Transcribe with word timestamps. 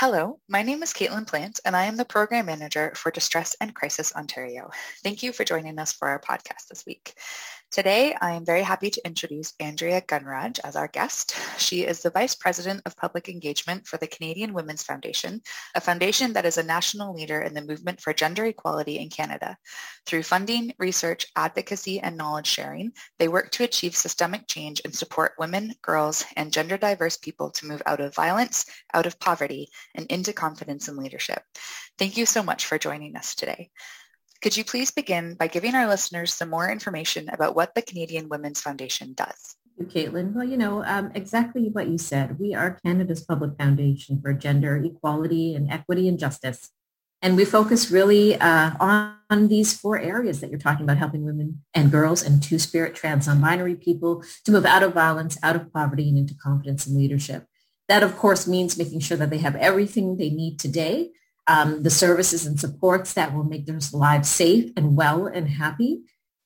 Hello, 0.00 0.40
my 0.48 0.62
name 0.62 0.82
is 0.82 0.94
Caitlin 0.94 1.26
Plant, 1.26 1.60
and 1.62 1.76
I 1.76 1.84
am 1.84 1.98
the 1.98 2.06
Program 2.06 2.46
Manager 2.46 2.90
for 2.94 3.10
Distress 3.10 3.54
and 3.60 3.74
Crisis 3.74 4.14
Ontario. 4.14 4.70
Thank 5.02 5.22
you 5.22 5.30
for 5.30 5.44
joining 5.44 5.78
us 5.78 5.92
for 5.92 6.08
our 6.08 6.18
podcast 6.18 6.68
this 6.70 6.86
week. 6.86 7.12
Today, 7.70 8.16
I 8.20 8.32
am 8.32 8.44
very 8.44 8.62
happy 8.62 8.90
to 8.90 9.06
introduce 9.06 9.54
Andrea 9.60 10.00
Gunraj 10.00 10.58
as 10.64 10.74
our 10.74 10.88
guest. 10.88 11.36
She 11.56 11.86
is 11.86 12.02
the 12.02 12.10
Vice 12.10 12.34
President 12.34 12.82
of 12.84 12.96
Public 12.96 13.28
Engagement 13.28 13.86
for 13.86 13.96
the 13.96 14.08
Canadian 14.08 14.54
Women's 14.54 14.82
Foundation, 14.82 15.40
a 15.76 15.80
foundation 15.80 16.32
that 16.32 16.44
is 16.44 16.58
a 16.58 16.64
national 16.64 17.14
leader 17.14 17.42
in 17.42 17.54
the 17.54 17.62
movement 17.62 18.00
for 18.00 18.12
gender 18.12 18.44
equality 18.44 18.98
in 18.98 19.08
Canada. 19.08 19.56
Through 20.04 20.24
funding, 20.24 20.74
research, 20.80 21.28
advocacy, 21.36 22.00
and 22.00 22.16
knowledge 22.16 22.48
sharing, 22.48 22.90
they 23.20 23.28
work 23.28 23.52
to 23.52 23.62
achieve 23.62 23.94
systemic 23.94 24.48
change 24.48 24.82
and 24.84 24.92
support 24.92 25.34
women, 25.38 25.72
girls, 25.80 26.24
and 26.34 26.52
gender 26.52 26.76
diverse 26.76 27.18
people 27.18 27.52
to 27.52 27.66
move 27.66 27.82
out 27.86 28.00
of 28.00 28.16
violence, 28.16 28.66
out 28.94 29.06
of 29.06 29.20
poverty, 29.20 29.68
and 29.94 30.06
into 30.06 30.32
confidence 30.32 30.88
and 30.88 30.98
leadership. 30.98 31.44
Thank 32.00 32.16
you 32.16 32.26
so 32.26 32.42
much 32.42 32.66
for 32.66 32.78
joining 32.78 33.14
us 33.14 33.36
today. 33.36 33.70
Could 34.42 34.56
you 34.56 34.64
please 34.64 34.90
begin 34.90 35.34
by 35.34 35.48
giving 35.48 35.74
our 35.74 35.86
listeners 35.86 36.32
some 36.32 36.48
more 36.48 36.70
information 36.70 37.28
about 37.28 37.54
what 37.54 37.74
the 37.74 37.82
Canadian 37.82 38.30
Women's 38.30 38.60
Foundation 38.60 39.12
does? 39.12 39.56
Caitlin. 39.82 40.32
Well, 40.32 40.44
you 40.44 40.56
know, 40.56 40.82
um, 40.84 41.10
exactly 41.14 41.68
what 41.70 41.88
you 41.88 41.98
said. 41.98 42.38
We 42.38 42.54
are 42.54 42.78
Canada's 42.84 43.22
public 43.22 43.58
foundation 43.58 44.20
for 44.20 44.32
gender 44.32 44.76
equality 44.76 45.54
and 45.54 45.70
equity 45.70 46.08
and 46.08 46.18
justice. 46.18 46.70
And 47.20 47.36
we 47.36 47.44
focus 47.44 47.90
really 47.90 48.34
uh, 48.40 48.72
on, 48.80 49.14
on, 49.28 49.48
these 49.48 49.78
four 49.78 49.98
areas 49.98 50.40
that 50.40 50.48
you're 50.48 50.58
talking 50.58 50.84
about, 50.84 50.96
helping 50.96 51.24
women 51.24 51.62
and 51.74 51.90
girls 51.90 52.22
and 52.22 52.42
two-spirit 52.42 52.94
trans 52.94 53.26
non-binary 53.26 53.74
people 53.74 54.24
to 54.46 54.52
move 54.52 54.64
out 54.64 54.82
of 54.82 54.94
violence, 54.94 55.36
out 55.42 55.56
of 55.56 55.70
poverty, 55.72 56.08
and 56.08 56.16
into 56.16 56.34
confidence 56.34 56.86
and 56.86 56.96
leadership. 56.96 57.44
That, 57.88 58.02
of 58.02 58.16
course, 58.16 58.46
means 58.46 58.78
making 58.78 59.00
sure 59.00 59.18
that 59.18 59.28
they 59.28 59.38
have 59.38 59.56
everything 59.56 60.16
they 60.16 60.30
need 60.30 60.58
today 60.58 61.10
um, 61.46 61.82
the 61.82 61.90
services 61.90 62.46
and 62.46 62.60
supports 62.60 63.14
that 63.14 63.34
will 63.34 63.44
make 63.44 63.66
their 63.66 63.78
lives 63.92 64.28
safe 64.28 64.70
and 64.76 64.96
well 64.96 65.26
and 65.26 65.48
happy 65.48 66.02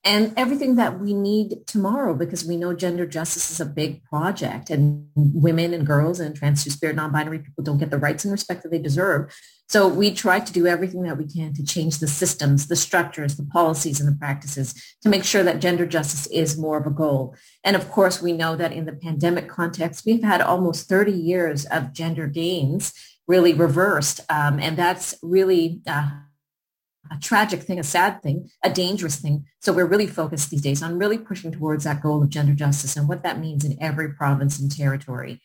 and 0.06 0.34
everything 0.36 0.76
that 0.76 1.00
we 1.00 1.14
need 1.14 1.66
tomorrow 1.66 2.14
because 2.14 2.44
we 2.44 2.58
know 2.58 2.74
gender 2.74 3.06
justice 3.06 3.50
is 3.50 3.58
a 3.58 3.64
big 3.64 4.04
project 4.04 4.68
and 4.68 5.06
women 5.16 5.72
and 5.72 5.86
girls 5.86 6.20
and 6.20 6.36
trans 6.36 6.62
two-spirit 6.62 6.94
non-binary 6.94 7.38
people 7.38 7.64
don't 7.64 7.78
get 7.78 7.90
the 7.90 7.96
rights 7.96 8.22
and 8.22 8.32
respect 8.32 8.62
that 8.62 8.68
they 8.68 8.78
deserve. 8.78 9.34
So 9.70 9.88
we 9.88 10.12
try 10.12 10.40
to 10.40 10.52
do 10.52 10.66
everything 10.66 11.04
that 11.04 11.16
we 11.16 11.26
can 11.26 11.54
to 11.54 11.64
change 11.64 11.98
the 11.98 12.06
systems, 12.06 12.66
the 12.66 12.76
structures, 12.76 13.36
the 13.36 13.46
policies 13.46 13.98
and 13.98 14.06
the 14.06 14.18
practices 14.18 14.74
to 15.02 15.08
make 15.08 15.24
sure 15.24 15.42
that 15.42 15.60
gender 15.60 15.86
justice 15.86 16.26
is 16.26 16.58
more 16.58 16.76
of 16.76 16.86
a 16.86 16.90
goal. 16.90 17.34
And 17.64 17.74
of 17.74 17.90
course, 17.90 18.20
we 18.20 18.34
know 18.34 18.56
that 18.56 18.72
in 18.72 18.84
the 18.84 18.92
pandemic 18.92 19.48
context, 19.48 20.04
we've 20.04 20.22
had 20.22 20.42
almost 20.42 20.86
30 20.86 21.12
years 21.12 21.64
of 21.64 21.94
gender 21.94 22.26
gains 22.26 22.92
really 23.26 23.54
reversed. 23.54 24.20
Um, 24.28 24.58
and 24.58 24.76
that's 24.76 25.14
really 25.22 25.80
uh, 25.86 26.10
a 27.10 27.18
tragic 27.20 27.62
thing, 27.62 27.78
a 27.78 27.84
sad 27.84 28.22
thing, 28.22 28.50
a 28.62 28.70
dangerous 28.70 29.16
thing. 29.16 29.46
So 29.60 29.72
we're 29.72 29.86
really 29.86 30.06
focused 30.06 30.50
these 30.50 30.62
days 30.62 30.82
on 30.82 30.98
really 30.98 31.18
pushing 31.18 31.52
towards 31.52 31.84
that 31.84 32.02
goal 32.02 32.22
of 32.22 32.30
gender 32.30 32.54
justice 32.54 32.96
and 32.96 33.08
what 33.08 33.22
that 33.22 33.38
means 33.38 33.64
in 33.64 33.76
every 33.80 34.12
province 34.12 34.58
and 34.58 34.70
territory. 34.70 35.40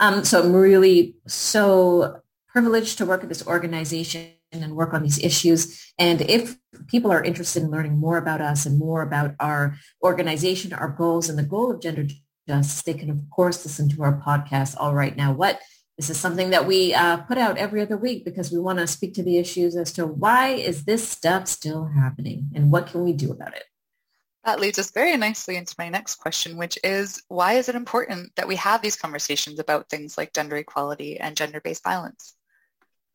Um, 0.00 0.24
so 0.24 0.42
I'm 0.42 0.52
really 0.52 1.16
so 1.26 2.20
privileged 2.48 2.98
to 2.98 3.06
work 3.06 3.22
at 3.22 3.28
this 3.28 3.46
organization 3.46 4.30
and 4.52 4.76
work 4.76 4.94
on 4.94 5.02
these 5.02 5.18
issues. 5.18 5.92
And 5.98 6.20
if 6.22 6.56
people 6.86 7.10
are 7.10 7.22
interested 7.22 7.62
in 7.62 7.70
learning 7.70 7.98
more 7.98 8.18
about 8.18 8.40
us 8.40 8.66
and 8.66 8.78
more 8.78 9.02
about 9.02 9.34
our 9.40 9.76
organization, 10.02 10.72
our 10.72 10.88
goals, 10.88 11.28
and 11.28 11.38
the 11.38 11.42
goal 11.42 11.72
of 11.72 11.80
gender 11.80 12.06
justice, 12.48 12.82
they 12.82 12.94
can, 12.94 13.10
of 13.10 13.18
course, 13.30 13.64
listen 13.64 13.88
to 13.90 14.02
our 14.02 14.20
podcast, 14.20 14.76
All 14.78 14.94
Right 14.94 15.16
Now 15.16 15.32
What, 15.32 15.60
this 15.96 16.10
is 16.10 16.18
something 16.18 16.50
that 16.50 16.66
we 16.66 16.92
uh, 16.92 17.18
put 17.18 17.38
out 17.38 17.56
every 17.56 17.80
other 17.80 17.96
week 17.96 18.24
because 18.24 18.50
we 18.50 18.58
want 18.58 18.80
to 18.80 18.86
speak 18.86 19.14
to 19.14 19.22
the 19.22 19.38
issues 19.38 19.76
as 19.76 19.92
to 19.92 20.06
why 20.06 20.48
is 20.48 20.84
this 20.84 21.08
stuff 21.08 21.46
still 21.46 21.86
happening 21.86 22.50
and 22.54 22.70
what 22.70 22.88
can 22.88 23.04
we 23.04 23.12
do 23.12 23.30
about 23.30 23.54
it? 23.54 23.64
That 24.44 24.60
leads 24.60 24.78
us 24.78 24.90
very 24.90 25.16
nicely 25.16 25.56
into 25.56 25.74
my 25.78 25.88
next 25.88 26.16
question, 26.16 26.56
which 26.56 26.78
is 26.84 27.22
why 27.28 27.54
is 27.54 27.68
it 27.68 27.76
important 27.76 28.32
that 28.36 28.48
we 28.48 28.56
have 28.56 28.82
these 28.82 28.96
conversations 28.96 29.58
about 29.58 29.88
things 29.88 30.18
like 30.18 30.34
gender 30.34 30.56
equality 30.56 31.18
and 31.18 31.36
gender-based 31.36 31.82
violence? 31.82 32.34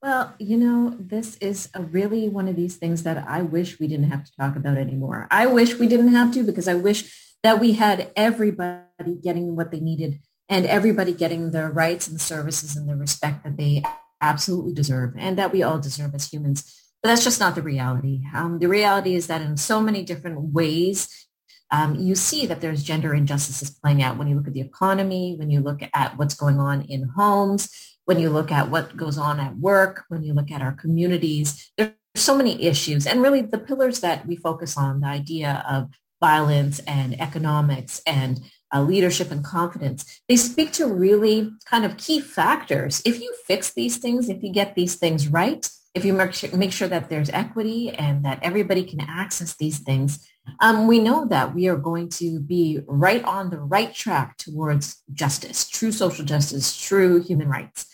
Well, 0.02 0.34
you 0.40 0.58
know, 0.58 0.96
this 0.98 1.36
is 1.38 1.70
a 1.74 1.84
really 1.84 2.30
one 2.30 2.48
of 2.48 2.56
these 2.56 2.78
things 2.78 3.04
that 3.04 3.28
I 3.28 3.42
wish 3.42 3.80
we 3.80 3.88
didn't 3.88 4.10
have 4.10 4.24
to 4.24 4.32
talk 4.40 4.56
about 4.56 4.78
anymore. 4.78 5.28
I 5.30 5.46
wish 5.46 5.78
we 5.78 5.88
didn't 5.88 6.14
have 6.14 6.34
to 6.34 6.44
because 6.44 6.70
I 6.70 6.76
wish 6.76 7.36
that 7.44 7.60
we 7.60 7.74
had 7.74 8.12
everybody 8.16 9.20
getting 9.22 9.56
what 9.58 9.72
they 9.72 9.82
needed 9.82 10.20
and 10.50 10.66
everybody 10.66 11.14
getting 11.14 11.52
the 11.52 11.70
rights 11.70 12.08
and 12.08 12.20
services 12.20 12.76
and 12.76 12.90
the 12.90 12.96
respect 12.96 13.44
that 13.44 13.58
they 13.58 13.84
absolutely 14.20 14.74
deserve 14.74 15.14
and 15.18 15.38
that 15.38 15.54
we 15.54 15.64
all 15.64 15.80
deserve 15.80 16.14
as 16.16 16.32
humans. 16.32 16.76
But 17.02 17.10
that's 17.10 17.24
just 17.24 17.40
not 17.40 17.56
the 17.56 17.62
reality. 17.62 18.24
Um, 18.36 18.60
the 18.60 18.68
reality 18.68 19.16
is 19.16 19.28
that 19.28 19.42
in 19.42 19.56
so 19.56 19.80
many 19.80 20.04
different 20.04 20.54
ways, 20.54 21.28
um, 21.72 21.96
you 21.96 22.16
see 22.16 22.46
that 22.48 22.62
there's 22.62 22.84
gender 22.84 23.14
injustices 23.14 23.70
playing 23.70 24.02
out 24.02 24.18
when 24.18 24.28
you 24.28 24.36
look 24.36 24.48
at 24.48 24.54
the 24.54 24.62
economy, 24.62 25.36
when 25.38 25.52
you 25.52 25.60
look 25.60 25.82
at 25.94 26.18
what's 26.18 26.34
going 26.34 26.60
on 26.60 26.82
in 26.82 27.04
homes, 27.16 27.70
when 28.06 28.20
you 28.20 28.30
look 28.30 28.52
at 28.52 28.72
what 28.72 28.98
goes 28.98 29.18
on 29.18 29.40
at 29.40 29.56
work, 29.58 30.04
when 30.10 30.24
you 30.24 30.34
look 30.34 30.50
at 30.50 30.64
our 30.64 30.72
communities. 30.72 31.72
There's 31.78 31.92
so 32.16 32.36
many 32.36 32.64
issues. 32.64 33.06
And 33.06 33.22
really 33.22 33.42
the 33.42 33.60
pillars 33.60 34.00
that 34.00 34.26
we 34.26 34.36
focus 34.36 34.78
on, 34.78 35.02
the 35.02 35.08
idea 35.08 35.64
of 35.70 35.90
violence 36.20 36.80
and 36.80 37.20
economics 37.22 38.02
and 38.06 38.42
uh, 38.74 38.82
leadership 38.82 39.32
and 39.32 39.44
confidence, 39.44 40.22
they 40.28 40.36
speak 40.36 40.72
to 40.74 40.86
really 40.88 41.52
kind 41.66 41.86
of 41.86 41.98
key 41.98 42.20
factors. 42.20 43.02
If 43.06 43.20
you 43.20 43.34
fix 43.46 43.74
these 43.74 43.98
things, 43.98 44.30
if 44.30 44.44
you 44.44 44.52
get 44.52 44.76
these 44.76 44.96
things 44.96 45.28
right, 45.28 45.68
if 45.96 46.06
you 46.06 46.14
make 46.14 46.34
sure, 46.34 46.56
make 46.56 46.72
sure 46.72 46.88
that 46.88 47.10
there's 47.10 47.30
equity 47.32 47.90
and 47.90 48.24
that 48.26 48.40
everybody 48.44 48.84
can 48.84 49.02
access 49.02 49.56
these 49.56 49.80
things, 49.80 50.28
um, 50.60 50.88
we 50.88 51.00
know 51.00 51.26
that 51.28 51.54
we 51.54 51.68
are 51.68 51.78
going 51.78 52.10
to 52.10 52.40
be 52.40 52.80
right 52.88 53.24
on 53.24 53.50
the 53.50 53.60
right 53.60 53.94
track 53.94 54.38
towards 54.38 55.02
justice, 55.14 55.68
true 55.68 55.92
social 55.92 56.26
justice, 56.26 56.80
true 56.80 57.22
human 57.22 57.50
rights. 57.50 57.86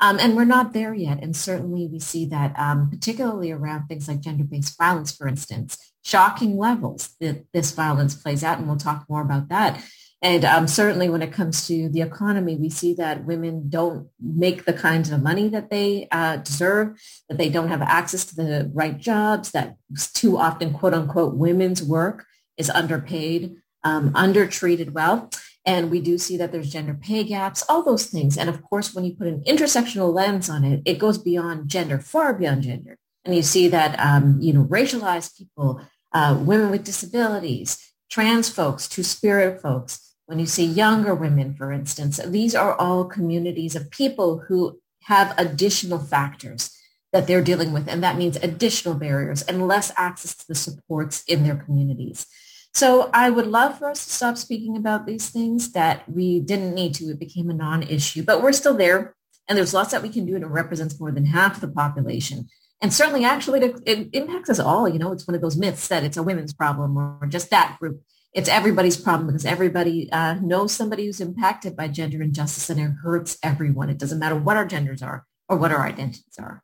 Um, 0.00 0.18
and 0.20 0.36
we're 0.36 0.44
not 0.44 0.72
there 0.72 0.92
yet. 0.92 1.22
And 1.22 1.36
certainly 1.36 1.86
we 1.86 2.00
see 2.00 2.26
that 2.26 2.58
um, 2.58 2.90
particularly 2.90 3.52
around 3.52 3.86
things 3.86 4.08
like 4.08 4.20
gender-based 4.20 4.76
violence, 4.76 5.14
for 5.16 5.28
instance, 5.28 5.78
shocking 6.02 6.58
levels 6.58 7.14
that 7.20 7.46
this 7.52 7.70
violence 7.70 8.14
plays 8.14 8.44
out. 8.44 8.58
And 8.58 8.66
we'll 8.66 8.76
talk 8.76 9.06
more 9.08 9.22
about 9.22 9.48
that. 9.48 9.82
And 10.24 10.42
um, 10.46 10.66
certainly 10.66 11.10
when 11.10 11.20
it 11.20 11.34
comes 11.34 11.66
to 11.66 11.90
the 11.90 12.00
economy, 12.00 12.56
we 12.56 12.70
see 12.70 12.94
that 12.94 13.26
women 13.26 13.68
don't 13.68 14.08
make 14.18 14.64
the 14.64 14.72
kinds 14.72 15.10
of 15.10 15.22
money 15.22 15.50
that 15.50 15.68
they 15.68 16.08
uh, 16.10 16.38
deserve, 16.38 16.98
that 17.28 17.36
they 17.36 17.50
don't 17.50 17.68
have 17.68 17.82
access 17.82 18.24
to 18.24 18.34
the 18.34 18.70
right 18.72 18.96
jobs, 18.96 19.50
that 19.50 19.76
too 20.14 20.38
often, 20.38 20.72
quote 20.72 20.94
unquote, 20.94 21.34
women's 21.34 21.82
work 21.82 22.24
is 22.56 22.70
underpaid, 22.70 23.56
um, 23.82 24.12
undertreated 24.14 24.94
well. 24.94 25.28
And 25.66 25.90
we 25.90 26.00
do 26.00 26.16
see 26.16 26.38
that 26.38 26.52
there's 26.52 26.72
gender 26.72 26.94
pay 26.94 27.24
gaps, 27.24 27.62
all 27.68 27.82
those 27.82 28.06
things. 28.06 28.38
And 28.38 28.48
of 28.48 28.62
course, 28.62 28.94
when 28.94 29.04
you 29.04 29.14
put 29.14 29.26
an 29.26 29.42
intersectional 29.46 30.14
lens 30.14 30.48
on 30.48 30.64
it, 30.64 30.80
it 30.86 30.98
goes 30.98 31.18
beyond 31.18 31.68
gender, 31.68 31.98
far 31.98 32.32
beyond 32.32 32.62
gender. 32.62 32.96
And 33.26 33.36
you 33.36 33.42
see 33.42 33.68
that, 33.68 34.00
um, 34.00 34.38
you 34.40 34.54
know, 34.54 34.64
racialized 34.64 35.36
people, 35.36 35.82
uh, 36.12 36.38
women 36.40 36.70
with 36.70 36.84
disabilities, 36.84 37.92
trans 38.10 38.48
folks, 38.48 38.88
two-spirit 38.88 39.60
folks, 39.60 40.13
when 40.26 40.38
you 40.38 40.46
see 40.46 40.64
younger 40.64 41.14
women, 41.14 41.54
for 41.54 41.72
instance, 41.72 42.18
these 42.26 42.54
are 42.54 42.74
all 42.74 43.04
communities 43.04 43.76
of 43.76 43.90
people 43.90 44.44
who 44.48 44.80
have 45.02 45.34
additional 45.38 45.98
factors 45.98 46.70
that 47.12 47.26
they're 47.26 47.42
dealing 47.42 47.72
with. 47.72 47.88
And 47.88 48.02
that 48.02 48.16
means 48.16 48.36
additional 48.36 48.94
barriers 48.94 49.42
and 49.42 49.68
less 49.68 49.92
access 49.96 50.34
to 50.34 50.48
the 50.48 50.54
supports 50.54 51.22
in 51.28 51.44
their 51.44 51.56
communities. 51.56 52.26
So 52.72 53.08
I 53.14 53.30
would 53.30 53.46
love 53.46 53.78
for 53.78 53.88
us 53.88 54.04
to 54.04 54.10
stop 54.10 54.36
speaking 54.36 54.76
about 54.76 55.06
these 55.06 55.30
things 55.30 55.72
that 55.72 56.08
we 56.10 56.40
didn't 56.40 56.74
need 56.74 56.94
to. 56.96 57.04
It 57.10 57.20
became 57.20 57.50
a 57.50 57.54
non-issue, 57.54 58.24
but 58.24 58.42
we're 58.42 58.52
still 58.52 58.76
there. 58.76 59.14
And 59.46 59.56
there's 59.56 59.74
lots 59.74 59.92
that 59.92 60.02
we 60.02 60.08
can 60.08 60.26
do 60.26 60.34
and 60.34 60.42
it 60.42 60.48
represents 60.48 60.98
more 60.98 61.12
than 61.12 61.26
half 61.26 61.60
the 61.60 61.68
population. 61.68 62.48
And 62.80 62.92
certainly 62.92 63.24
actually 63.24 63.60
it, 63.86 64.08
impacts 64.12 64.50
us 64.50 64.58
all. 64.58 64.88
You 64.88 64.98
know, 64.98 65.12
it's 65.12 65.28
one 65.28 65.36
of 65.36 65.40
those 65.40 65.56
myths 65.56 65.86
that 65.88 66.02
it's 66.02 66.16
a 66.16 66.22
women's 66.22 66.52
problem 66.52 66.96
or 66.96 67.26
just 67.28 67.50
that 67.50 67.76
group. 67.78 68.02
It's 68.34 68.48
everybody's 68.48 68.96
problem 68.96 69.28
because 69.28 69.46
everybody 69.46 70.10
uh, 70.10 70.34
knows 70.34 70.72
somebody 70.72 71.06
who's 71.06 71.20
impacted 71.20 71.76
by 71.76 71.86
gender 71.86 72.20
injustice 72.20 72.68
and 72.68 72.80
it 72.80 72.90
hurts 73.02 73.38
everyone. 73.44 73.90
It 73.90 73.98
doesn't 73.98 74.18
matter 74.18 74.34
what 74.34 74.56
our 74.56 74.66
genders 74.66 75.02
are 75.02 75.24
or 75.48 75.56
what 75.56 75.70
our 75.70 75.86
identities 75.86 76.36
are. 76.38 76.62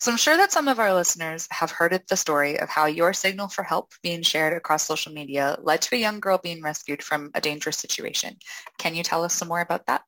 So 0.00 0.12
I'm 0.12 0.16
sure 0.16 0.36
that 0.36 0.52
some 0.52 0.68
of 0.68 0.78
our 0.78 0.94
listeners 0.94 1.48
have 1.50 1.72
heard 1.72 2.00
the 2.08 2.16
story 2.16 2.60
of 2.60 2.68
how 2.68 2.86
your 2.86 3.12
signal 3.12 3.48
for 3.48 3.64
help 3.64 3.90
being 4.00 4.22
shared 4.22 4.52
across 4.56 4.84
social 4.84 5.12
media 5.12 5.58
led 5.60 5.82
to 5.82 5.96
a 5.96 5.98
young 5.98 6.20
girl 6.20 6.38
being 6.38 6.62
rescued 6.62 7.02
from 7.02 7.32
a 7.34 7.40
dangerous 7.40 7.78
situation. 7.78 8.36
Can 8.78 8.94
you 8.94 9.02
tell 9.02 9.24
us 9.24 9.34
some 9.34 9.48
more 9.48 9.60
about 9.60 9.86
that? 9.86 10.02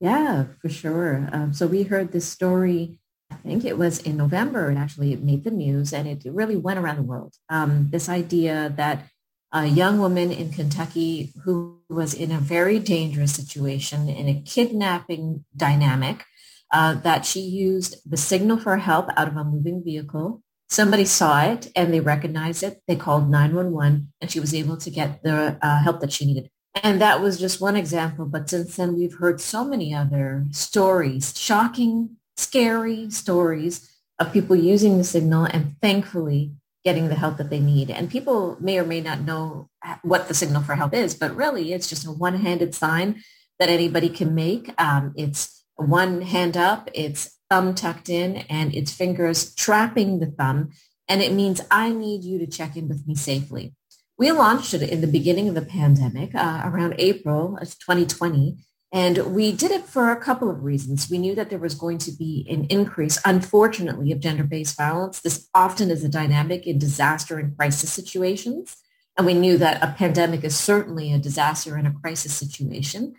Yeah, 0.00 0.46
for 0.60 0.68
sure. 0.68 1.28
Um, 1.32 1.52
so 1.52 1.68
we 1.68 1.84
heard 1.84 2.10
this 2.10 2.26
story, 2.26 2.98
I 3.30 3.36
think 3.36 3.64
it 3.64 3.78
was 3.78 4.00
in 4.00 4.16
November, 4.16 4.68
and 4.68 4.76
actually 4.76 5.12
it 5.12 5.22
made 5.22 5.44
the 5.44 5.52
news 5.52 5.92
and 5.92 6.08
it 6.08 6.24
really 6.24 6.56
went 6.56 6.80
around 6.80 6.96
the 6.96 7.02
world. 7.04 7.34
Um, 7.48 7.86
this 7.90 8.08
idea 8.08 8.74
that 8.76 9.06
a 9.52 9.66
young 9.66 9.98
woman 9.98 10.32
in 10.32 10.50
Kentucky 10.50 11.32
who 11.44 11.80
was 11.88 12.14
in 12.14 12.32
a 12.32 12.38
very 12.38 12.78
dangerous 12.78 13.34
situation 13.34 14.08
in 14.08 14.28
a 14.28 14.42
kidnapping 14.42 15.44
dynamic 15.54 16.24
uh, 16.72 16.94
that 16.94 17.26
she 17.26 17.40
used 17.40 17.96
the 18.10 18.16
signal 18.16 18.58
for 18.58 18.78
help 18.78 19.10
out 19.16 19.28
of 19.28 19.36
a 19.36 19.44
moving 19.44 19.84
vehicle. 19.84 20.42
Somebody 20.70 21.04
saw 21.04 21.42
it 21.44 21.70
and 21.76 21.92
they 21.92 22.00
recognized 22.00 22.62
it. 22.62 22.80
They 22.88 22.96
called 22.96 23.28
911 23.30 24.12
and 24.22 24.30
she 24.30 24.40
was 24.40 24.54
able 24.54 24.78
to 24.78 24.90
get 24.90 25.22
the 25.22 25.58
uh, 25.60 25.82
help 25.82 26.00
that 26.00 26.12
she 26.12 26.24
needed. 26.24 26.48
And 26.82 27.02
that 27.02 27.20
was 27.20 27.38
just 27.38 27.60
one 27.60 27.76
example. 27.76 28.24
But 28.24 28.48
since 28.48 28.76
then, 28.76 28.96
we've 28.96 29.14
heard 29.14 29.42
so 29.42 29.66
many 29.66 29.94
other 29.94 30.46
stories, 30.50 31.38
shocking, 31.38 32.16
scary 32.38 33.10
stories 33.10 33.90
of 34.18 34.32
people 34.32 34.56
using 34.56 34.96
the 34.96 35.04
signal 35.04 35.44
and 35.44 35.76
thankfully 35.82 36.52
getting 36.84 37.08
the 37.08 37.14
help 37.14 37.36
that 37.36 37.50
they 37.50 37.60
need. 37.60 37.90
And 37.90 38.10
people 38.10 38.56
may 38.60 38.78
or 38.78 38.84
may 38.84 39.00
not 39.00 39.20
know 39.20 39.68
what 40.02 40.28
the 40.28 40.34
signal 40.34 40.62
for 40.62 40.74
help 40.74 40.94
is, 40.94 41.14
but 41.14 41.34
really 41.36 41.72
it's 41.72 41.88
just 41.88 42.06
a 42.06 42.12
one-handed 42.12 42.74
sign 42.74 43.22
that 43.58 43.68
anybody 43.68 44.08
can 44.08 44.34
make. 44.34 44.72
Um, 44.78 45.12
it's 45.16 45.64
one 45.76 46.22
hand 46.22 46.56
up, 46.56 46.90
it's 46.94 47.38
thumb 47.48 47.74
tucked 47.74 48.08
in, 48.08 48.38
and 48.48 48.74
its 48.74 48.92
fingers 48.92 49.54
trapping 49.54 50.18
the 50.18 50.26
thumb. 50.26 50.70
And 51.08 51.22
it 51.22 51.32
means 51.32 51.60
I 51.70 51.90
need 51.90 52.24
you 52.24 52.38
to 52.38 52.46
check 52.46 52.76
in 52.76 52.88
with 52.88 53.06
me 53.06 53.14
safely. 53.14 53.74
We 54.18 54.30
launched 54.32 54.74
it 54.74 54.82
in 54.82 55.00
the 55.00 55.06
beginning 55.06 55.48
of 55.48 55.54
the 55.54 55.62
pandemic, 55.62 56.34
uh, 56.34 56.62
around 56.64 56.94
April 56.98 57.56
of 57.60 57.78
2020. 57.78 58.64
And 58.92 59.34
we 59.34 59.52
did 59.52 59.70
it 59.70 59.86
for 59.86 60.10
a 60.10 60.20
couple 60.20 60.50
of 60.50 60.64
reasons. 60.64 61.08
We 61.10 61.16
knew 61.16 61.34
that 61.34 61.48
there 61.48 61.58
was 61.58 61.74
going 61.74 61.96
to 61.98 62.12
be 62.12 62.46
an 62.50 62.66
increase, 62.66 63.18
unfortunately, 63.24 64.12
of 64.12 64.20
gender-based 64.20 64.76
violence. 64.76 65.20
This 65.20 65.48
often 65.54 65.90
is 65.90 66.04
a 66.04 66.10
dynamic 66.10 66.66
in 66.66 66.78
disaster 66.78 67.38
and 67.38 67.56
crisis 67.56 67.90
situations. 67.90 68.76
And 69.16 69.26
we 69.26 69.32
knew 69.32 69.56
that 69.58 69.82
a 69.82 69.94
pandemic 69.96 70.44
is 70.44 70.56
certainly 70.56 71.12
a 71.12 71.18
disaster 71.18 71.76
and 71.76 71.86
a 71.86 71.92
crisis 71.92 72.34
situation. 72.34 73.14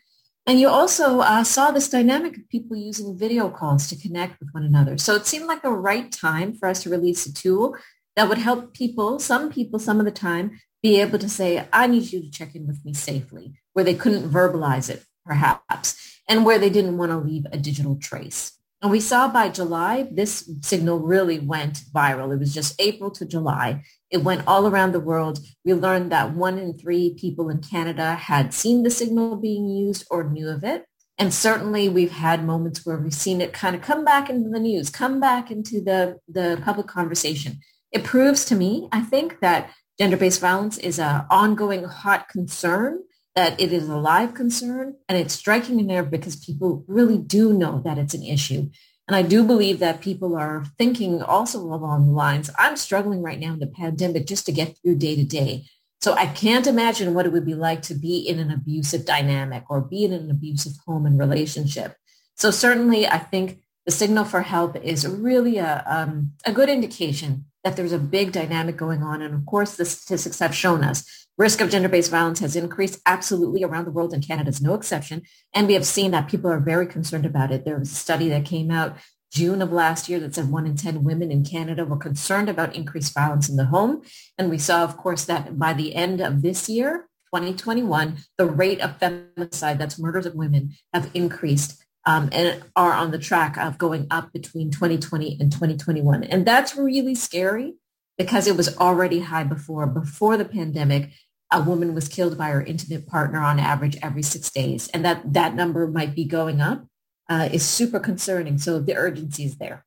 And 0.45 0.59
you 0.59 0.67
also 0.67 1.21
uh, 1.21 1.43
saw 1.43 1.71
this 1.71 1.89
dynamic 1.89 2.37
of 2.37 2.49
people 2.49 2.75
using 2.77 3.17
video 3.17 3.49
calls 3.49 3.87
to 3.87 3.95
connect 3.95 4.39
with 4.39 4.49
one 4.51 4.63
another. 4.63 4.97
So 4.97 5.15
it 5.15 5.25
seemed 5.25 5.45
like 5.45 5.63
the 5.63 5.71
right 5.71 6.11
time 6.11 6.53
for 6.53 6.67
us 6.67 6.83
to 6.83 6.89
release 6.89 7.25
a 7.25 7.33
tool 7.33 7.75
that 8.15 8.29
would 8.29 8.37
help 8.37 8.73
people, 8.73 9.19
some 9.19 9.51
people, 9.51 9.79
some 9.79 9.99
of 9.99 10.05
the 10.05 10.11
time, 10.11 10.59
be 10.83 10.99
able 10.99 11.17
to 11.17 11.29
say, 11.29 11.65
I 11.71 11.87
need 11.87 12.11
you 12.11 12.21
to 12.21 12.29
check 12.29 12.53
in 12.55 12.67
with 12.67 12.83
me 12.83 12.93
safely, 12.93 13.53
where 13.71 13.85
they 13.85 13.95
couldn't 13.95 14.29
verbalize 14.29 14.89
it, 14.89 15.03
perhaps, 15.25 16.19
and 16.27 16.45
where 16.45 16.59
they 16.59 16.69
didn't 16.69 16.97
want 16.97 17.11
to 17.11 17.17
leave 17.17 17.45
a 17.51 17.57
digital 17.57 17.95
trace. 17.95 18.51
And 18.81 18.91
we 18.91 18.99
saw 18.99 19.29
by 19.29 19.47
July, 19.47 20.09
this 20.11 20.49
signal 20.61 20.99
really 20.99 21.39
went 21.39 21.83
viral. 21.95 22.33
It 22.33 22.39
was 22.39 22.53
just 22.53 22.75
April 22.81 23.11
to 23.11 23.25
July. 23.25 23.83
It 24.09 24.25
went 24.25 24.45
all 24.45 24.67
around 24.67 24.91
the 24.91 24.99
world. 24.99 25.39
We 25.63 25.73
learned 25.73 26.11
that 26.11 26.33
one 26.35 26.57
in 26.57 26.77
three 26.77 27.13
people 27.13 27.49
in 27.49 27.59
Canada 27.59 28.15
had 28.15 28.53
seen 28.53 28.83
the 28.83 28.89
signal 28.89 29.37
being 29.37 29.69
used 29.69 30.05
or 30.11 30.29
knew 30.29 30.49
of 30.49 30.65
it. 30.65 30.85
And 31.17 31.33
certainly 31.33 31.87
we've 31.87 32.11
had 32.11 32.43
moments 32.43 32.85
where 32.85 32.97
we've 32.97 33.13
seen 33.13 33.39
it 33.39 33.53
kind 33.53 33.73
of 33.73 33.81
come 33.81 34.03
back 34.03 34.29
into 34.29 34.49
the 34.49 34.59
news, 34.59 34.89
come 34.89 35.21
back 35.21 35.49
into 35.49 35.79
the, 35.79 36.19
the 36.27 36.59
public 36.65 36.87
conversation. 36.87 37.59
It 37.91 38.03
proves 38.03 38.43
to 38.45 38.55
me, 38.55 38.89
I 38.91 39.01
think, 39.01 39.39
that 39.39 39.69
gender-based 39.97 40.41
violence 40.41 40.77
is 40.79 40.99
an 40.99 41.25
ongoing 41.29 41.85
hot 41.85 42.27
concern, 42.27 43.03
that 43.35 43.59
it 43.59 43.73
is 43.73 43.89
a 43.89 43.97
live 43.97 44.33
concern, 44.33 44.95
and 45.09 45.17
it's 45.17 45.33
striking 45.33 45.79
a 45.79 45.83
nerve 45.83 46.11
because 46.11 46.35
people 46.35 46.85
really 46.87 47.17
do 47.17 47.53
know 47.53 47.81
that 47.83 47.97
it's 47.97 48.13
an 48.13 48.23
issue. 48.23 48.69
And 49.07 49.15
I 49.15 49.21
do 49.21 49.43
believe 49.43 49.79
that 49.79 50.01
people 50.01 50.35
are 50.37 50.65
thinking 50.77 51.21
also 51.21 51.59
along 51.59 52.05
the 52.05 52.13
lines, 52.13 52.49
I'm 52.57 52.77
struggling 52.77 53.21
right 53.21 53.39
now 53.39 53.53
in 53.53 53.59
the 53.59 53.67
pandemic 53.67 54.27
just 54.27 54.45
to 54.45 54.51
get 54.51 54.77
through 54.77 54.95
day 54.95 55.15
to 55.15 55.23
day. 55.23 55.65
So 56.01 56.13
I 56.13 56.27
can't 56.27 56.67
imagine 56.67 57.13
what 57.13 57.25
it 57.25 57.31
would 57.31 57.45
be 57.45 57.53
like 57.53 57.81
to 57.83 57.95
be 57.95 58.17
in 58.19 58.39
an 58.39 58.51
abusive 58.51 59.05
dynamic 59.05 59.63
or 59.69 59.81
be 59.81 60.03
in 60.05 60.13
an 60.13 60.29
abusive 60.29 60.73
home 60.85 61.05
and 61.05 61.17
relationship. 61.17 61.95
So 62.35 62.51
certainly 62.51 63.07
I 63.07 63.17
think 63.17 63.59
the 63.85 63.91
signal 63.91 64.25
for 64.25 64.41
help 64.41 64.75
is 64.75 65.07
really 65.07 65.57
a, 65.57 65.83
um, 65.85 66.33
a 66.45 66.51
good 66.51 66.69
indication 66.69 67.45
that 67.63 67.75
there's 67.75 67.93
a 67.93 67.99
big 67.99 68.31
dynamic 68.31 68.77
going 68.77 69.03
on. 69.03 69.21
And 69.21 69.33
of 69.33 69.45
course, 69.45 69.75
the 69.75 69.85
statistics 69.85 70.39
have 70.39 70.55
shown 70.55 70.83
us 70.83 71.23
Risk 71.37 71.61
of 71.61 71.71
gender-based 71.71 72.11
violence 72.11 72.39
has 72.39 72.55
increased 72.55 73.01
absolutely 73.07 73.63
around 73.63 73.85
the 73.85 73.91
world 73.91 74.13
and 74.13 74.25
Canada 74.25 74.49
is 74.49 74.61
no 74.61 74.75
exception. 74.75 75.23
And 75.53 75.65
we 75.65 75.73
have 75.73 75.85
seen 75.85 76.11
that 76.11 76.29
people 76.29 76.51
are 76.51 76.59
very 76.59 76.85
concerned 76.85 77.25
about 77.25 77.51
it. 77.51 77.65
There 77.65 77.79
was 77.79 77.91
a 77.91 77.95
study 77.95 78.29
that 78.29 78.45
came 78.45 78.69
out 78.69 78.97
June 79.31 79.63
of 79.63 79.71
last 79.71 80.07
year 80.07 80.19
that 80.19 80.35
said 80.35 80.51
one 80.51 80.67
in 80.67 80.75
10 80.75 81.03
women 81.03 81.31
in 81.31 81.43
Canada 81.43 81.85
were 81.85 81.97
concerned 81.97 82.49
about 82.49 82.75
increased 82.75 83.15
violence 83.15 83.49
in 83.49 83.55
the 83.55 83.65
home. 83.65 84.03
And 84.37 84.51
we 84.51 84.59
saw, 84.59 84.83
of 84.83 84.95
course, 84.95 85.25
that 85.25 85.57
by 85.57 85.73
the 85.73 85.95
end 85.95 86.21
of 86.21 86.43
this 86.43 86.69
year, 86.69 87.07
2021, 87.33 88.17
the 88.37 88.45
rate 88.45 88.79
of 88.79 88.99
femicide, 88.99 89.79
that's 89.79 89.97
murders 89.97 90.27
of 90.27 90.35
women, 90.35 90.75
have 90.93 91.09
increased 91.15 91.82
um, 92.05 92.29
and 92.31 92.63
are 92.75 92.93
on 92.93 93.11
the 93.11 93.19
track 93.19 93.57
of 93.57 93.77
going 93.77 94.07
up 94.11 94.33
between 94.33 94.71
2020 94.71 95.37
and 95.39 95.51
2021. 95.51 96.23
And 96.23 96.45
that's 96.45 96.75
really 96.75 97.15
scary 97.15 97.75
because 98.17 98.47
it 98.47 98.57
was 98.57 98.77
already 98.77 99.19
high 99.19 99.43
before. 99.43 99.87
Before 99.87 100.37
the 100.37 100.45
pandemic, 100.45 101.11
a 101.51 101.61
woman 101.61 101.93
was 101.93 102.09
killed 102.09 102.37
by 102.37 102.49
her 102.49 102.61
intimate 102.61 103.07
partner 103.07 103.39
on 103.39 103.59
average 103.59 103.97
every 104.01 104.23
six 104.23 104.49
days. 104.49 104.87
And 104.89 105.05
that, 105.05 105.33
that 105.33 105.55
number 105.55 105.87
might 105.87 106.15
be 106.15 106.25
going 106.25 106.61
up 106.61 106.85
uh, 107.29 107.49
is 107.51 107.63
super 107.65 107.99
concerning. 107.99 108.57
So 108.57 108.79
the 108.79 108.95
urgency 108.97 109.45
is 109.45 109.57
there. 109.57 109.85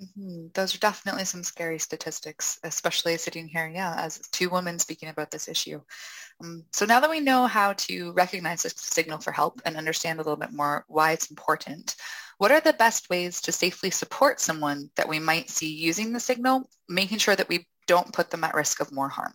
Mm-hmm. 0.00 0.48
Those 0.54 0.74
are 0.74 0.78
definitely 0.78 1.24
some 1.24 1.42
scary 1.42 1.78
statistics, 1.78 2.60
especially 2.62 3.16
sitting 3.16 3.48
here, 3.48 3.68
yeah, 3.68 3.94
as 3.98 4.20
two 4.30 4.48
women 4.48 4.78
speaking 4.78 5.08
about 5.08 5.30
this 5.30 5.48
issue. 5.48 5.80
Um, 6.40 6.64
so 6.72 6.84
now 6.84 7.00
that 7.00 7.10
we 7.10 7.20
know 7.20 7.46
how 7.46 7.72
to 7.72 8.12
recognize 8.12 8.62
the 8.62 8.70
signal 8.76 9.18
for 9.18 9.32
help 9.32 9.60
and 9.64 9.76
understand 9.76 10.18
a 10.18 10.22
little 10.22 10.36
bit 10.36 10.52
more 10.52 10.84
why 10.88 11.12
it's 11.12 11.30
important, 11.30 11.96
what 12.38 12.52
are 12.52 12.60
the 12.60 12.72
best 12.72 13.10
ways 13.10 13.40
to 13.42 13.52
safely 13.52 13.90
support 13.90 14.40
someone 14.40 14.90
that 14.96 15.08
we 15.08 15.18
might 15.18 15.50
see 15.50 15.74
using 15.74 16.12
the 16.12 16.20
signal, 16.20 16.70
making 16.88 17.18
sure 17.18 17.34
that 17.34 17.48
we 17.48 17.66
don't 17.86 18.12
put 18.12 18.30
them 18.30 18.44
at 18.44 18.54
risk 18.54 18.80
of 18.80 18.92
more 18.92 19.08
harm? 19.08 19.32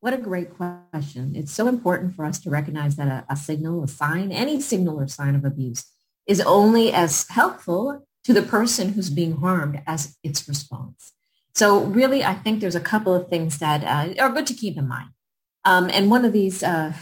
What 0.00 0.14
a 0.14 0.18
great 0.18 0.54
question. 0.54 1.32
It's 1.34 1.52
so 1.52 1.66
important 1.66 2.14
for 2.14 2.24
us 2.24 2.38
to 2.40 2.50
recognize 2.50 2.96
that 2.96 3.08
a, 3.08 3.32
a 3.32 3.36
signal, 3.36 3.84
a 3.84 3.88
sign, 3.88 4.32
any 4.32 4.60
signal 4.60 5.00
or 5.00 5.08
sign 5.08 5.34
of 5.34 5.44
abuse 5.44 5.84
is 6.26 6.40
only 6.40 6.92
as 6.92 7.26
helpful 7.30 8.06
to 8.24 8.32
the 8.32 8.42
person 8.42 8.90
who's 8.90 9.10
being 9.10 9.36
harmed 9.36 9.82
as 9.86 10.16
its 10.22 10.48
response. 10.48 11.12
So 11.54 11.84
really, 11.84 12.24
I 12.24 12.34
think 12.34 12.60
there's 12.60 12.74
a 12.74 12.80
couple 12.80 13.14
of 13.14 13.28
things 13.28 13.58
that 13.58 13.84
uh, 13.84 14.22
are 14.22 14.32
good 14.32 14.46
to 14.48 14.54
keep 14.54 14.76
in 14.76 14.88
mind. 14.88 15.10
Um, 15.64 15.90
and 15.92 16.10
one 16.10 16.24
of 16.24 16.32
these 16.32 16.62
uh, 16.62 16.92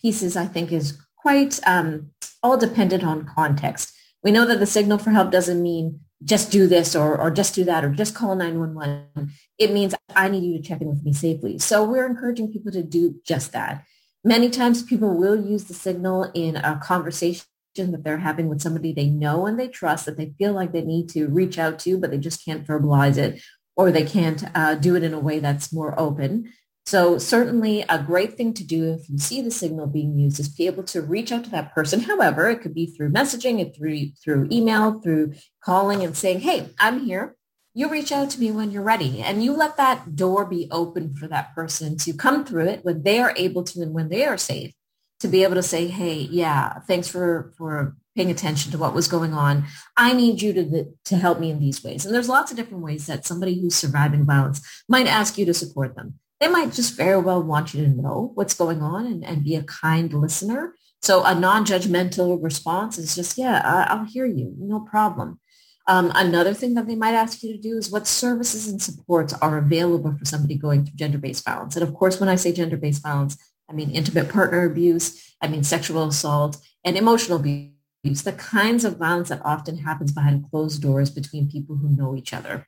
pieces, 0.00 0.36
I 0.36 0.46
think, 0.46 0.72
is 0.72 0.98
quite 1.16 1.60
um, 1.66 2.10
all 2.42 2.56
dependent 2.56 3.04
on 3.04 3.26
context. 3.26 3.92
We 4.22 4.30
know 4.30 4.46
that 4.46 4.58
the 4.58 4.66
signal 4.66 4.98
for 4.98 5.10
help 5.10 5.30
doesn't 5.30 5.62
mean 5.62 6.00
just 6.24 6.50
do 6.50 6.66
this 6.66 6.94
or, 6.94 7.18
or 7.18 7.30
just 7.30 7.54
do 7.54 7.64
that 7.64 7.84
or 7.84 7.90
just 7.90 8.14
call 8.14 8.34
911. 8.34 9.30
It 9.58 9.72
means 9.72 9.94
I 10.14 10.28
need 10.28 10.42
you 10.42 10.58
to 10.58 10.62
check 10.62 10.80
in 10.80 10.88
with 10.88 11.02
me 11.02 11.12
safely. 11.12 11.58
So 11.58 11.84
we're 11.84 12.06
encouraging 12.06 12.52
people 12.52 12.72
to 12.72 12.82
do 12.82 13.20
just 13.24 13.52
that. 13.52 13.84
Many 14.22 14.50
times 14.50 14.82
people 14.82 15.16
will 15.16 15.36
use 15.36 15.64
the 15.64 15.74
signal 15.74 16.30
in 16.34 16.56
a 16.56 16.78
conversation 16.82 17.46
that 17.76 18.04
they're 18.04 18.18
having 18.18 18.48
with 18.48 18.60
somebody 18.60 18.92
they 18.92 19.08
know 19.08 19.46
and 19.46 19.58
they 19.58 19.68
trust 19.68 20.04
that 20.04 20.18
they 20.18 20.34
feel 20.36 20.52
like 20.52 20.72
they 20.72 20.82
need 20.82 21.08
to 21.10 21.28
reach 21.28 21.58
out 21.58 21.78
to, 21.80 21.98
but 21.98 22.10
they 22.10 22.18
just 22.18 22.44
can't 22.44 22.66
verbalize 22.66 23.16
it 23.16 23.40
or 23.76 23.90
they 23.90 24.04
can't 24.04 24.44
uh, 24.54 24.74
do 24.74 24.94
it 24.96 25.02
in 25.02 25.14
a 25.14 25.20
way 25.20 25.38
that's 25.38 25.72
more 25.72 25.98
open. 25.98 26.52
So 26.90 27.18
certainly 27.18 27.84
a 27.88 28.02
great 28.02 28.36
thing 28.36 28.52
to 28.54 28.64
do 28.64 28.92
if 28.92 29.08
you 29.08 29.16
see 29.16 29.40
the 29.42 29.52
signal 29.52 29.86
being 29.86 30.18
used 30.18 30.40
is 30.40 30.48
be 30.48 30.66
able 30.66 30.82
to 30.82 31.00
reach 31.00 31.30
out 31.30 31.44
to 31.44 31.50
that 31.50 31.72
person. 31.72 32.00
However, 32.00 32.50
it 32.50 32.62
could 32.62 32.74
be 32.74 32.86
through 32.86 33.12
messaging, 33.12 33.60
it 33.60 33.76
through 33.76 34.06
through 34.20 34.48
email, 34.50 35.00
through 35.00 35.34
calling 35.62 36.02
and 36.02 36.16
saying, 36.16 36.40
hey, 36.40 36.70
I'm 36.80 37.06
here. 37.06 37.36
You 37.74 37.88
reach 37.88 38.10
out 38.10 38.30
to 38.30 38.40
me 38.40 38.50
when 38.50 38.72
you're 38.72 38.82
ready 38.82 39.22
and 39.22 39.40
you 39.40 39.52
let 39.52 39.76
that 39.76 40.16
door 40.16 40.44
be 40.44 40.66
open 40.72 41.14
for 41.14 41.28
that 41.28 41.54
person 41.54 41.96
to 41.98 42.12
come 42.12 42.44
through 42.44 42.66
it 42.66 42.84
when 42.84 43.04
they 43.04 43.20
are 43.20 43.34
able 43.36 43.62
to 43.62 43.82
and 43.82 43.94
when 43.94 44.08
they 44.08 44.24
are 44.24 44.36
safe 44.36 44.72
to 45.20 45.28
be 45.28 45.44
able 45.44 45.54
to 45.54 45.62
say, 45.62 45.86
hey, 45.86 46.14
yeah, 46.14 46.80
thanks 46.88 47.06
for, 47.06 47.52
for 47.56 47.94
paying 48.16 48.32
attention 48.32 48.72
to 48.72 48.78
what 48.78 48.94
was 48.94 49.06
going 49.06 49.32
on. 49.32 49.64
I 49.96 50.12
need 50.12 50.42
you 50.42 50.52
to, 50.54 50.86
to 51.04 51.16
help 51.16 51.38
me 51.38 51.52
in 51.52 51.60
these 51.60 51.84
ways. 51.84 52.04
And 52.04 52.12
there's 52.12 52.28
lots 52.28 52.50
of 52.50 52.56
different 52.56 52.82
ways 52.82 53.06
that 53.06 53.24
somebody 53.24 53.60
who's 53.60 53.76
surviving 53.76 54.26
violence 54.26 54.82
might 54.88 55.06
ask 55.06 55.38
you 55.38 55.46
to 55.46 55.54
support 55.54 55.94
them 55.94 56.18
they 56.40 56.48
might 56.48 56.72
just 56.72 56.96
very 56.96 57.20
well 57.20 57.42
want 57.42 57.74
you 57.74 57.84
to 57.84 57.90
know 57.90 58.32
what's 58.34 58.54
going 58.54 58.80
on 58.82 59.06
and, 59.06 59.24
and 59.24 59.44
be 59.44 59.54
a 59.54 59.62
kind 59.62 60.12
listener. 60.12 60.74
So 61.02 61.22
a 61.24 61.34
non-judgmental 61.34 62.42
response 62.42 62.98
is 62.98 63.14
just, 63.14 63.38
yeah, 63.38 63.86
I, 63.88 63.94
will 63.94 64.04
hear 64.04 64.26
you, 64.26 64.54
no 64.58 64.80
problem. 64.80 65.38
Um, 65.86 66.12
another 66.14 66.54
thing 66.54 66.74
that 66.74 66.86
they 66.86 66.94
might 66.94 67.14
ask 67.14 67.42
you 67.42 67.52
to 67.52 67.60
do 67.60 67.76
is 67.76 67.90
what 67.90 68.06
services 68.06 68.68
and 68.68 68.80
supports 68.80 69.32
are 69.34 69.58
available 69.58 70.14
for 70.16 70.24
somebody 70.24 70.56
going 70.56 70.84
through 70.84 70.96
gender-based 70.96 71.44
violence. 71.44 71.76
And 71.76 71.86
of 71.86 71.94
course, 71.94 72.20
when 72.20 72.28
I 72.28 72.36
say 72.36 72.52
gender-based 72.52 73.02
violence, 73.02 73.36
I 73.68 73.72
mean 73.72 73.90
intimate 73.90 74.28
partner 74.28 74.64
abuse, 74.64 75.34
I 75.40 75.48
mean 75.48 75.64
sexual 75.64 76.08
assault 76.08 76.58
and 76.84 76.96
emotional 76.96 77.38
abuse, 77.38 78.22
the 78.22 78.32
kinds 78.32 78.84
of 78.84 78.98
violence 78.98 79.28
that 79.28 79.44
often 79.44 79.78
happens 79.78 80.12
behind 80.12 80.50
closed 80.50 80.82
doors 80.82 81.10
between 81.10 81.50
people 81.50 81.76
who 81.76 81.88
know 81.88 82.16
each 82.16 82.32
other. 82.32 82.66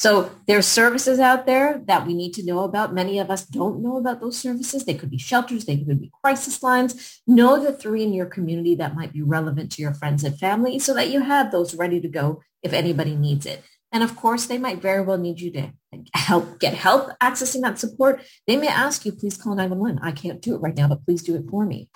So 0.00 0.30
there's 0.46 0.66
services 0.66 1.20
out 1.20 1.44
there 1.44 1.82
that 1.84 2.06
we 2.06 2.14
need 2.14 2.32
to 2.32 2.42
know 2.42 2.60
about. 2.60 2.94
Many 2.94 3.18
of 3.18 3.30
us 3.30 3.44
don't 3.44 3.82
know 3.82 3.98
about 3.98 4.18
those 4.18 4.38
services. 4.38 4.86
They 4.86 4.94
could 4.94 5.10
be 5.10 5.18
shelters. 5.18 5.66
They 5.66 5.76
could 5.76 6.00
be 6.00 6.10
crisis 6.24 6.62
lines. 6.62 7.20
Know 7.26 7.62
the 7.62 7.70
three 7.70 8.02
in 8.02 8.14
your 8.14 8.24
community 8.24 8.74
that 8.76 8.96
might 8.96 9.12
be 9.12 9.20
relevant 9.20 9.72
to 9.72 9.82
your 9.82 9.92
friends 9.92 10.24
and 10.24 10.38
family 10.38 10.78
so 10.78 10.94
that 10.94 11.10
you 11.10 11.20
have 11.20 11.52
those 11.52 11.74
ready 11.74 12.00
to 12.00 12.08
go 12.08 12.40
if 12.62 12.72
anybody 12.72 13.14
needs 13.14 13.44
it. 13.44 13.62
And 13.92 14.02
of 14.02 14.16
course, 14.16 14.46
they 14.46 14.56
might 14.56 14.80
very 14.80 15.02
well 15.02 15.18
need 15.18 15.38
you 15.38 15.50
to 15.52 15.72
help 16.14 16.58
get 16.60 16.72
help 16.72 17.10
accessing 17.20 17.60
that 17.60 17.78
support. 17.78 18.22
They 18.46 18.56
may 18.56 18.68
ask 18.68 19.04
you, 19.04 19.12
please 19.12 19.36
call 19.36 19.54
911. 19.54 20.00
I 20.02 20.12
can't 20.12 20.40
do 20.40 20.54
it 20.54 20.62
right 20.62 20.76
now, 20.76 20.88
but 20.88 21.04
please 21.04 21.22
do 21.22 21.36
it 21.36 21.44
for 21.50 21.66
me. 21.66 21.90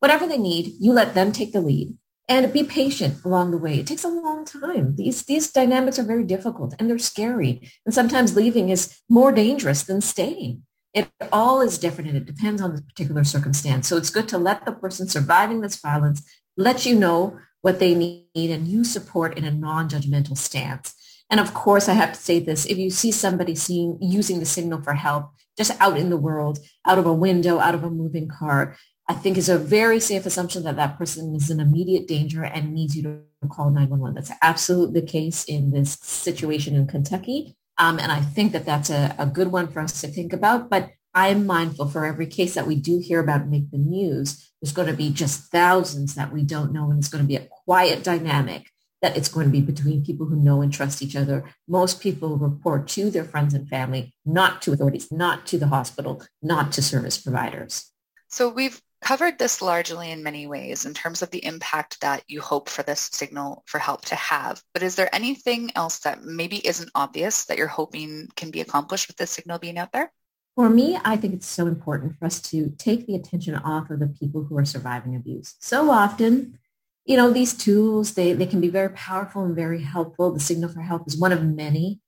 Whatever 0.00 0.26
they 0.26 0.38
need, 0.38 0.72
you 0.80 0.94
let 0.94 1.12
them 1.12 1.32
take 1.32 1.52
the 1.52 1.60
lead 1.60 1.98
and 2.28 2.52
be 2.52 2.64
patient 2.64 3.24
along 3.24 3.52
the 3.52 3.58
way. 3.58 3.78
It 3.78 3.86
takes 3.86 4.04
a 4.04 4.08
long 4.08 4.44
time. 4.44 4.96
These, 4.96 5.24
these 5.24 5.50
dynamics 5.50 5.98
are 5.98 6.04
very 6.04 6.24
difficult 6.24 6.74
and 6.78 6.90
they're 6.90 6.98
scary. 6.98 7.70
And 7.84 7.94
sometimes 7.94 8.34
leaving 8.34 8.68
is 8.68 9.00
more 9.08 9.32
dangerous 9.32 9.84
than 9.84 10.00
staying. 10.00 10.62
It 10.92 11.08
all 11.30 11.60
is 11.60 11.78
different 11.78 12.08
and 12.08 12.16
it 12.16 12.26
depends 12.26 12.60
on 12.60 12.74
the 12.74 12.82
particular 12.82 13.22
circumstance. 13.22 13.86
So 13.86 13.96
it's 13.96 14.10
good 14.10 14.28
to 14.28 14.38
let 14.38 14.64
the 14.64 14.72
person 14.72 15.08
surviving 15.08 15.60
this 15.60 15.76
violence 15.76 16.28
let 16.56 16.86
you 16.86 16.96
know 16.96 17.38
what 17.60 17.78
they 17.78 17.94
need 17.94 18.50
and 18.50 18.66
you 18.66 18.82
support 18.82 19.36
in 19.36 19.44
a 19.44 19.50
non-judgmental 19.50 20.36
stance. 20.36 20.94
And 21.30 21.40
of 21.40 21.54
course, 21.54 21.88
I 21.88 21.94
have 21.94 22.12
to 22.12 22.20
say 22.20 22.38
this, 22.38 22.66
if 22.66 22.78
you 22.78 22.90
see 22.90 23.12
somebody 23.12 23.54
seeing, 23.54 23.98
using 24.00 24.40
the 24.40 24.46
signal 24.46 24.80
for 24.80 24.94
help 24.94 25.30
just 25.56 25.72
out 25.80 25.96
in 25.96 26.10
the 26.10 26.16
world, 26.16 26.58
out 26.84 26.98
of 26.98 27.06
a 27.06 27.12
window, 27.12 27.58
out 27.58 27.74
of 27.74 27.82
a 27.82 27.90
moving 27.90 28.28
car, 28.28 28.76
I 29.08 29.14
think 29.14 29.38
is 29.38 29.48
a 29.48 29.58
very 29.58 30.00
safe 30.00 30.26
assumption 30.26 30.64
that 30.64 30.76
that 30.76 30.98
person 30.98 31.34
is 31.34 31.48
in 31.48 31.60
immediate 31.60 32.08
danger 32.08 32.42
and 32.42 32.74
needs 32.74 32.96
you 32.96 33.02
to 33.02 33.48
call 33.48 33.70
911. 33.70 34.14
That's 34.14 34.32
absolutely 34.42 35.00
the 35.00 35.06
case 35.06 35.44
in 35.44 35.70
this 35.70 35.92
situation 36.02 36.74
in 36.74 36.88
Kentucky. 36.88 37.56
Um, 37.78 37.98
and 37.98 38.10
I 38.10 38.20
think 38.20 38.52
that 38.52 38.66
that's 38.66 38.90
a, 38.90 39.14
a 39.18 39.26
good 39.26 39.52
one 39.52 39.68
for 39.68 39.80
us 39.80 40.00
to 40.00 40.08
think 40.08 40.32
about. 40.32 40.68
But 40.68 40.90
I'm 41.14 41.46
mindful 41.46 41.88
for 41.88 42.04
every 42.04 42.26
case 42.26 42.54
that 42.54 42.66
we 42.66 42.76
do 42.76 42.98
hear 42.98 43.20
about 43.20 43.48
make 43.48 43.70
the 43.70 43.78
news, 43.78 44.52
there's 44.60 44.72
going 44.72 44.88
to 44.88 44.94
be 44.94 45.10
just 45.10 45.52
thousands 45.52 46.14
that 46.16 46.32
we 46.32 46.42
don't 46.42 46.72
know. 46.72 46.90
And 46.90 46.98
it's 46.98 47.08
going 47.08 47.22
to 47.22 47.28
be 47.28 47.36
a 47.36 47.48
quiet 47.64 48.02
dynamic 48.02 48.70
that 49.02 49.16
it's 49.16 49.28
going 49.28 49.46
to 49.46 49.52
be 49.52 49.60
between 49.60 50.04
people 50.04 50.26
who 50.26 50.36
know 50.36 50.62
and 50.62 50.72
trust 50.72 51.00
each 51.00 51.14
other. 51.14 51.44
Most 51.68 52.00
people 52.00 52.38
report 52.38 52.88
to 52.88 53.10
their 53.10 53.24
friends 53.24 53.54
and 53.54 53.68
family, 53.68 54.14
not 54.24 54.62
to 54.62 54.72
authorities, 54.72 55.12
not 55.12 55.46
to 55.46 55.58
the 55.58 55.68
hospital, 55.68 56.22
not 56.42 56.72
to 56.72 56.82
service 56.82 57.18
providers. 57.18 57.92
So 58.28 58.48
we've 58.48 58.80
covered 59.00 59.38
this 59.38 59.62
largely 59.62 60.10
in 60.10 60.22
many 60.22 60.46
ways 60.46 60.86
in 60.86 60.94
terms 60.94 61.22
of 61.22 61.30
the 61.30 61.44
impact 61.44 62.00
that 62.00 62.22
you 62.26 62.40
hope 62.40 62.68
for 62.68 62.82
this 62.82 63.10
signal 63.12 63.62
for 63.66 63.78
help 63.78 64.04
to 64.06 64.14
have. 64.14 64.62
But 64.72 64.82
is 64.82 64.96
there 64.96 65.14
anything 65.14 65.70
else 65.76 66.00
that 66.00 66.24
maybe 66.24 66.66
isn't 66.66 66.90
obvious 66.94 67.44
that 67.44 67.58
you're 67.58 67.66
hoping 67.66 68.28
can 68.36 68.50
be 68.50 68.60
accomplished 68.60 69.08
with 69.08 69.16
this 69.16 69.30
signal 69.30 69.58
being 69.58 69.78
out 69.78 69.92
there? 69.92 70.12
For 70.54 70.70
me, 70.70 70.98
I 71.04 71.16
think 71.18 71.34
it's 71.34 71.46
so 71.46 71.66
important 71.66 72.16
for 72.16 72.24
us 72.24 72.40
to 72.50 72.74
take 72.78 73.06
the 73.06 73.14
attention 73.14 73.54
off 73.56 73.90
of 73.90 74.00
the 74.00 74.06
people 74.06 74.44
who 74.44 74.56
are 74.56 74.64
surviving 74.64 75.14
abuse. 75.14 75.54
So 75.60 75.90
often, 75.90 76.58
you 77.04 77.16
know, 77.16 77.30
these 77.30 77.52
tools, 77.52 78.14
they, 78.14 78.32
they 78.32 78.46
can 78.46 78.62
be 78.62 78.68
very 78.68 78.88
powerful 78.90 79.44
and 79.44 79.54
very 79.54 79.82
helpful. 79.82 80.32
The 80.32 80.40
signal 80.40 80.70
for 80.70 80.80
help 80.80 81.06
is 81.06 81.18
one 81.18 81.32
of 81.32 81.44
many. 81.44 82.00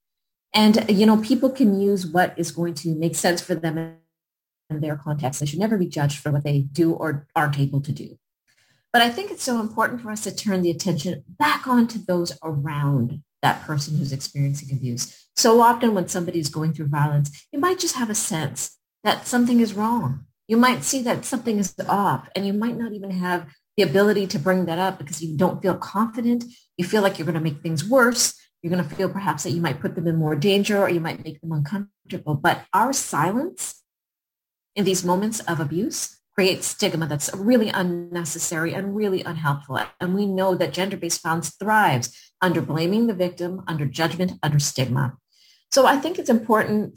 And, 0.55 0.89
you 0.91 1.05
know, 1.05 1.19
people 1.19 1.51
can 1.51 1.79
use 1.79 2.07
what 2.07 2.33
is 2.39 2.51
going 2.51 2.73
to 2.75 2.95
make 2.95 3.15
sense 3.15 3.43
for 3.43 3.55
them 3.55 3.99
in 4.71 4.81
their 4.81 4.97
context. 4.97 5.41
They 5.41 5.47
should 5.47 5.59
never 5.59 5.79
be 5.79 5.87
judged 5.87 6.19
for 6.19 6.31
what 6.31 6.45
they 6.45 6.61
do 6.61 6.93
or 6.93 7.27
aren't 7.35 7.59
able 7.59 7.81
to 7.83 7.93
do. 7.93 8.19
But 8.93 9.03
I 9.03 9.11
think 9.11 9.31
it's 9.31 9.43
so 9.43 9.61
important 9.61 10.01
for 10.01 10.11
us 10.11 10.25
to 10.25 10.35
turn 10.35 10.63
the 10.63 10.71
attention 10.71 11.23
back 11.29 11.67
onto 11.67 11.99
those 11.99 12.37
around 12.43 13.23
that 13.43 13.63
person 13.63 13.97
who's 13.97 14.13
experiencing 14.13 14.75
abuse. 14.77 15.29
So 15.37 15.61
often 15.61 15.95
when 15.95 16.09
somebody's 16.09 16.49
going 16.49 16.73
through 16.73 16.89
violence, 16.89 17.47
you 17.53 17.59
might 17.59 17.79
just 17.79 17.97
have 17.97 18.11
a 18.11 18.15
sense 18.15 18.77
that 19.05 19.27
something 19.27 19.61
is 19.61 19.75
wrong. 19.75 20.25
You 20.49 20.57
might 20.57 20.83
see 20.83 21.03
that 21.03 21.25
something 21.25 21.59
is 21.59 21.75
off 21.89 22.29
and 22.35 22.47
you 22.47 22.53
might 22.53 22.77
not 22.77 22.93
even 22.93 23.11
have 23.11 23.47
the 23.77 23.85
ability 23.85 24.27
to 24.29 24.39
bring 24.39 24.65
that 24.65 24.79
up 24.79 24.99
because 24.99 25.23
you 25.23 25.37
don't 25.37 25.63
feel 25.63 25.77
confident. 25.77 26.45
You 26.77 26.85
feel 26.85 27.03
like 27.03 27.19
you're 27.19 27.27
going 27.27 27.35
to 27.35 27.41
make 27.41 27.63
things 27.63 27.89
worse. 27.89 28.35
You're 28.63 28.73
going 28.73 28.83
to 28.83 28.95
feel 28.97 29.09
perhaps 29.09 29.45
that 29.45 29.51
you 29.51 29.61
might 29.61 29.81
put 29.81 29.95
them 29.95 30.09
in 30.09 30.17
more 30.17 30.35
danger 30.35 30.79
or 30.79 30.89
you 30.89 30.99
might 30.99 31.23
make 31.23 31.41
them 31.41 31.53
uncomfortable. 31.53 32.35
But 32.35 32.65
our 32.73 32.93
silence 32.93 33.81
in 34.79 34.85
these 34.85 35.05
moments 35.05 35.41
of 35.41 35.59
abuse 35.59 36.17
creates 36.37 36.69
stigma 36.69 37.05
that's 37.05 37.35
really 37.35 37.69
unnecessary 37.69 38.73
and 38.73 38.95
really 38.95 39.25
unhelpful. 39.25 39.81
And 40.01 40.15
we 40.15 40.25
know 40.25 40.55
that 40.55 40.73
gender-based 40.73 41.21
violence 41.21 41.51
thrives 41.57 42.17
under 42.41 42.63
blaming 42.63 43.09
the 43.09 43.13
victim, 43.13 43.65
under 43.67 43.87
judgment, 43.87 44.39
under 44.41 44.61
stigma. 44.61 45.17
So 45.73 45.85
I 45.85 45.97
think 45.97 46.17
it's 46.17 46.31
important 46.31 46.97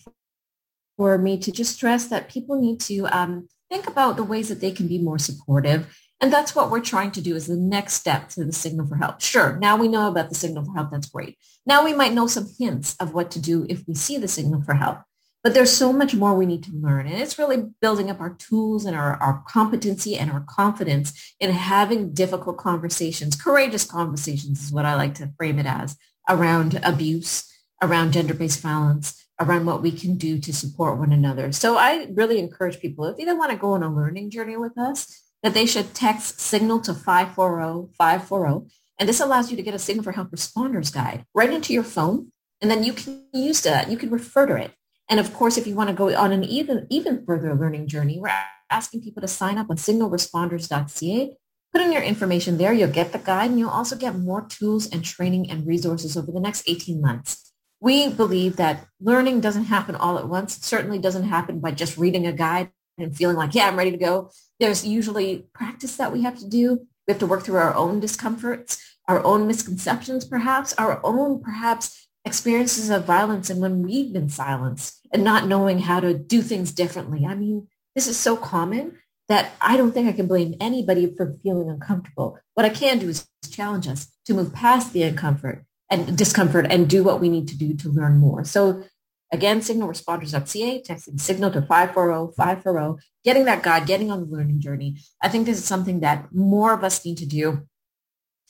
for 0.95 1.17
me 1.17 1.39
to 1.39 1.51
just 1.51 1.73
stress 1.73 2.05
that 2.09 2.29
people 2.29 2.61
need 2.61 2.79
to 2.81 3.07
um, 3.07 3.47
think 3.67 3.87
about 3.87 4.15
the 4.15 4.23
ways 4.23 4.49
that 4.49 4.61
they 4.61 4.71
can 4.71 4.87
be 4.87 4.99
more 4.99 5.17
supportive. 5.17 5.91
And 6.21 6.31
that's 6.31 6.53
what 6.53 6.69
we're 6.69 6.81
trying 6.81 7.09
to 7.13 7.21
do 7.21 7.35
is 7.35 7.47
the 7.47 7.55
next 7.55 7.95
step 7.95 8.29
to 8.29 8.45
the 8.45 8.53
signal 8.53 8.85
for 8.85 8.97
help. 8.97 9.21
Sure, 9.21 9.57
now 9.57 9.75
we 9.75 9.87
know 9.87 10.07
about 10.07 10.29
the 10.29 10.35
signal 10.35 10.65
for 10.65 10.75
help. 10.75 10.91
That's 10.91 11.09
great. 11.09 11.39
Now 11.65 11.83
we 11.83 11.93
might 11.93 12.13
know 12.13 12.27
some 12.27 12.47
hints 12.59 12.95
of 12.99 13.15
what 13.15 13.31
to 13.31 13.39
do 13.39 13.65
if 13.69 13.87
we 13.87 13.95
see 13.95 14.19
the 14.19 14.27
signal 14.27 14.61
for 14.61 14.75
help. 14.75 14.99
But 15.43 15.55
there's 15.55 15.75
so 15.75 15.91
much 15.91 16.13
more 16.13 16.35
we 16.35 16.45
need 16.45 16.63
to 16.65 16.71
learn. 16.71 17.07
And 17.07 17.19
it's 17.19 17.39
really 17.39 17.65
building 17.81 18.11
up 18.11 18.21
our 18.21 18.35
tools 18.35 18.85
and 18.85 18.95
our, 18.95 19.15
our 19.15 19.43
competency 19.47 20.15
and 20.15 20.31
our 20.31 20.41
confidence 20.41 21.33
in 21.39 21.51
having 21.51 22.13
difficult 22.13 22.57
conversations, 22.57 23.35
courageous 23.35 23.83
conversations 23.83 24.63
is 24.63 24.71
what 24.71 24.85
I 24.85 24.95
like 24.95 25.15
to 25.15 25.33
frame 25.37 25.57
it 25.57 25.65
as, 25.65 25.97
around 26.29 26.79
abuse, 26.83 27.51
around 27.81 28.13
gender-based 28.13 28.61
violence, 28.61 29.25
around 29.39 29.65
what 29.65 29.81
we 29.81 29.91
can 29.91 30.15
do 30.15 30.37
to 30.37 30.53
support 30.53 30.99
one 30.99 31.11
another. 31.11 31.51
So 31.51 31.75
I 31.77 32.07
really 32.13 32.37
encourage 32.37 32.79
people, 32.79 33.05
if 33.05 33.17
they 33.17 33.33
want 33.33 33.51
to 33.51 33.57
go 33.57 33.71
on 33.73 33.81
a 33.81 33.93
learning 33.93 34.29
journey 34.29 34.57
with 34.57 34.77
us, 34.77 35.23
that 35.41 35.55
they 35.55 35.65
should 35.65 35.95
text 35.95 36.39
signal 36.39 36.79
to 36.81 36.93
540-540. 36.93 38.71
And 38.99 39.09
this 39.09 39.19
allows 39.19 39.49
you 39.49 39.57
to 39.57 39.63
get 39.63 39.73
a 39.73 39.79
signal 39.79 40.03
for 40.03 40.11
help 40.11 40.29
responders 40.29 40.93
guide 40.93 41.25
right 41.33 41.51
into 41.51 41.73
your 41.73 41.83
phone. 41.83 42.31
And 42.61 42.69
then 42.69 42.83
you 42.83 42.93
can 42.93 43.23
use 43.33 43.61
that. 43.61 43.89
You 43.89 43.97
can 43.97 44.11
refer 44.11 44.45
to 44.45 44.55
it. 44.55 44.71
And 45.11 45.19
of 45.19 45.31
course, 45.33 45.57
if 45.57 45.67
you 45.67 45.75
want 45.75 45.89
to 45.89 45.95
go 45.95 46.15
on 46.15 46.31
an 46.31 46.43
even, 46.43 46.87
even 46.89 47.23
further 47.23 47.53
learning 47.53 47.87
journey, 47.87 48.19
we're 48.19 48.31
asking 48.71 49.03
people 49.03 49.21
to 49.21 49.27
sign 49.27 49.59
up 49.59 49.69
on 49.69 49.77
signalresponders.ca 49.77 51.37
Put 51.71 51.81
in 51.81 51.93
your 51.93 52.01
information 52.01 52.57
there. 52.57 52.73
You'll 52.73 52.91
get 52.91 53.13
the 53.13 53.19
guide 53.19 53.49
and 53.49 53.59
you'll 53.59 53.69
also 53.69 53.95
get 53.95 54.17
more 54.17 54.45
tools 54.45 54.89
and 54.89 55.05
training 55.05 55.49
and 55.49 55.65
resources 55.65 56.17
over 56.17 56.31
the 56.31 56.39
next 56.39 56.67
18 56.67 56.99
months. 56.99 57.53
We 57.79 58.09
believe 58.09 58.57
that 58.57 58.87
learning 58.99 59.39
doesn't 59.39 59.65
happen 59.65 59.95
all 59.95 60.19
at 60.19 60.27
once. 60.27 60.57
It 60.57 60.65
certainly 60.65 60.99
doesn't 60.99 61.23
happen 61.23 61.61
by 61.61 61.71
just 61.71 61.97
reading 61.97 62.27
a 62.27 62.33
guide 62.33 62.71
and 62.97 63.15
feeling 63.15 63.37
like, 63.37 63.55
yeah, 63.55 63.67
I'm 63.67 63.77
ready 63.77 63.91
to 63.91 63.97
go. 63.97 64.31
There's 64.59 64.85
usually 64.85 65.47
practice 65.53 65.95
that 65.95 66.11
we 66.11 66.23
have 66.23 66.37
to 66.39 66.47
do. 66.47 66.87
We 67.07 67.13
have 67.13 67.19
to 67.19 67.25
work 67.25 67.43
through 67.43 67.57
our 67.57 67.73
own 67.73 68.01
discomforts, 68.01 68.81
our 69.07 69.23
own 69.23 69.47
misconceptions, 69.47 70.25
perhaps, 70.25 70.73
our 70.73 70.99
own, 71.05 71.41
perhaps, 71.41 72.09
experiences 72.25 72.89
of 72.89 73.05
violence 73.05 73.49
and 73.49 73.61
when 73.61 73.81
we've 73.81 74.13
been 74.13 74.29
silenced 74.29 74.99
and 75.11 75.23
not 75.23 75.47
knowing 75.47 75.79
how 75.79 75.99
to 75.99 76.13
do 76.13 76.41
things 76.41 76.71
differently. 76.71 77.25
I 77.25 77.35
mean, 77.35 77.67
this 77.95 78.07
is 78.07 78.17
so 78.17 78.37
common 78.37 78.97
that 79.27 79.51
I 79.61 79.77
don't 79.77 79.91
think 79.91 80.07
I 80.07 80.13
can 80.13 80.27
blame 80.27 80.55
anybody 80.59 81.13
for 81.15 81.33
feeling 81.41 81.69
uncomfortable. 81.69 82.37
What 82.53 82.65
I 82.65 82.69
can 82.69 82.99
do 82.99 83.09
is 83.09 83.27
challenge 83.49 83.87
us 83.87 84.07
to 84.25 84.33
move 84.33 84.53
past 84.53 84.93
the 84.93 85.01
uncomfort 85.01 85.63
and 85.89 86.17
discomfort 86.17 86.67
and 86.69 86.89
do 86.89 87.03
what 87.03 87.19
we 87.19 87.29
need 87.29 87.47
to 87.49 87.57
do 87.57 87.75
to 87.75 87.89
learn 87.89 88.17
more. 88.17 88.43
So 88.43 88.83
again, 89.31 89.59
signalresponders.ca, 89.59 90.83
texting 90.83 91.19
signal 91.19 91.51
to 91.51 91.61
540-540, 91.61 92.99
getting 93.23 93.45
that 93.45 93.63
guide, 93.63 93.87
getting 93.87 94.11
on 94.11 94.21
the 94.21 94.35
learning 94.35 94.59
journey. 94.59 94.97
I 95.21 95.29
think 95.29 95.45
this 95.45 95.57
is 95.57 95.65
something 95.65 96.01
that 96.01 96.33
more 96.33 96.73
of 96.73 96.83
us 96.83 97.05
need 97.05 97.17
to 97.17 97.25
do. 97.25 97.67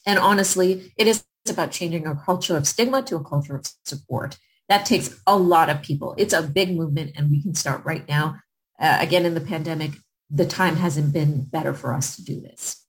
And 0.05 0.17
honestly, 0.17 0.93
it 0.97 1.07
is 1.07 1.23
about 1.49 1.71
changing 1.71 2.05
a 2.05 2.15
culture 2.15 2.55
of 2.55 2.67
stigma 2.67 3.01
to 3.03 3.15
a 3.15 3.23
culture 3.23 3.55
of 3.55 3.65
support. 3.85 4.37
That 4.69 4.85
takes 4.85 5.19
a 5.27 5.37
lot 5.37 5.69
of 5.69 5.81
people. 5.81 6.15
It's 6.17 6.33
a 6.33 6.43
big 6.43 6.75
movement 6.75 7.11
and 7.15 7.31
we 7.31 7.41
can 7.41 7.55
start 7.55 7.83
right 7.83 8.07
now. 8.07 8.39
Uh, 8.79 8.97
again, 8.99 9.25
in 9.25 9.33
the 9.33 9.41
pandemic, 9.41 9.91
the 10.29 10.45
time 10.45 10.77
hasn't 10.77 11.13
been 11.13 11.43
better 11.43 11.73
for 11.73 11.93
us 11.93 12.15
to 12.15 12.23
do 12.23 12.39
this. 12.39 12.85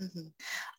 Mm-hmm. 0.00 0.28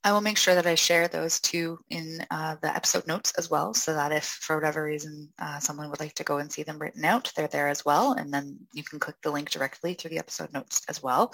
I 0.04 0.12
will 0.12 0.22
make 0.22 0.38
sure 0.38 0.56
that 0.56 0.68
I 0.68 0.76
share 0.76 1.08
those 1.08 1.40
two 1.40 1.80
in 1.90 2.20
uh, 2.30 2.58
the 2.62 2.74
episode 2.76 3.08
notes 3.08 3.34
as 3.38 3.50
well, 3.50 3.74
so 3.74 3.94
that 3.94 4.12
if 4.12 4.26
for 4.26 4.58
whatever 4.58 4.84
reason 4.84 5.30
uh, 5.40 5.60
someone 5.60 5.90
would 5.90 6.00
like 6.00 6.14
to 6.16 6.24
go 6.24 6.38
and 6.38 6.52
see 6.52 6.64
them 6.64 6.78
written 6.80 7.06
out, 7.06 7.32
they're 7.36 7.48
there 7.48 7.70
as 7.70 7.86
well, 7.86 8.12
and 8.12 8.34
then 8.34 8.58
you 8.74 8.84
can 8.84 9.00
click 9.00 9.16
the 9.24 9.32
link 9.32 9.50
directly 9.50 9.94
through 9.94 10.10
the 10.10 10.20
episode 10.20 10.52
notes 10.54 10.82
as 10.90 11.02
well. 11.02 11.34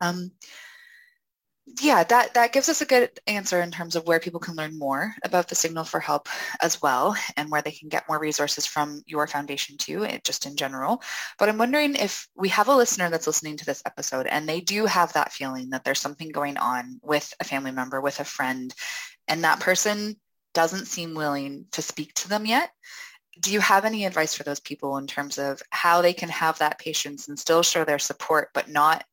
Um, 0.00 0.32
yeah, 1.80 2.02
that, 2.04 2.34
that 2.34 2.52
gives 2.52 2.68
us 2.68 2.80
a 2.80 2.86
good 2.86 3.10
answer 3.28 3.62
in 3.62 3.70
terms 3.70 3.94
of 3.94 4.04
where 4.06 4.18
people 4.18 4.40
can 4.40 4.56
learn 4.56 4.76
more 4.76 5.14
about 5.24 5.48
the 5.48 5.54
Signal 5.54 5.84
for 5.84 6.00
Help 6.00 6.28
as 6.60 6.82
well 6.82 7.16
and 7.36 7.50
where 7.50 7.62
they 7.62 7.70
can 7.70 7.88
get 7.88 8.08
more 8.08 8.18
resources 8.18 8.66
from 8.66 9.00
your 9.06 9.28
foundation 9.28 9.76
too, 9.76 10.04
eh, 10.04 10.18
just 10.24 10.44
in 10.44 10.56
general. 10.56 11.00
But 11.38 11.48
I'm 11.48 11.58
wondering 11.58 11.94
if 11.94 12.26
we 12.34 12.48
have 12.48 12.66
a 12.66 12.74
listener 12.74 13.10
that's 13.10 13.28
listening 13.28 13.56
to 13.58 13.64
this 13.64 13.82
episode 13.86 14.26
and 14.26 14.48
they 14.48 14.60
do 14.60 14.86
have 14.86 15.12
that 15.12 15.32
feeling 15.32 15.70
that 15.70 15.84
there's 15.84 16.00
something 16.00 16.30
going 16.30 16.56
on 16.56 16.98
with 17.00 17.32
a 17.38 17.44
family 17.44 17.70
member, 17.70 18.00
with 18.00 18.18
a 18.18 18.24
friend, 18.24 18.74
and 19.28 19.44
that 19.44 19.60
person 19.60 20.16
doesn't 20.54 20.86
seem 20.86 21.14
willing 21.14 21.66
to 21.70 21.80
speak 21.80 22.12
to 22.14 22.28
them 22.28 22.44
yet. 22.44 22.72
Do 23.40 23.52
you 23.52 23.60
have 23.60 23.84
any 23.84 24.04
advice 24.04 24.34
for 24.34 24.42
those 24.42 24.60
people 24.60 24.98
in 24.98 25.06
terms 25.06 25.38
of 25.38 25.62
how 25.70 26.02
they 26.02 26.12
can 26.12 26.28
have 26.28 26.58
that 26.58 26.78
patience 26.80 27.28
and 27.28 27.38
still 27.38 27.62
show 27.62 27.84
their 27.84 28.00
support, 28.00 28.50
but 28.52 28.68
not 28.68 29.04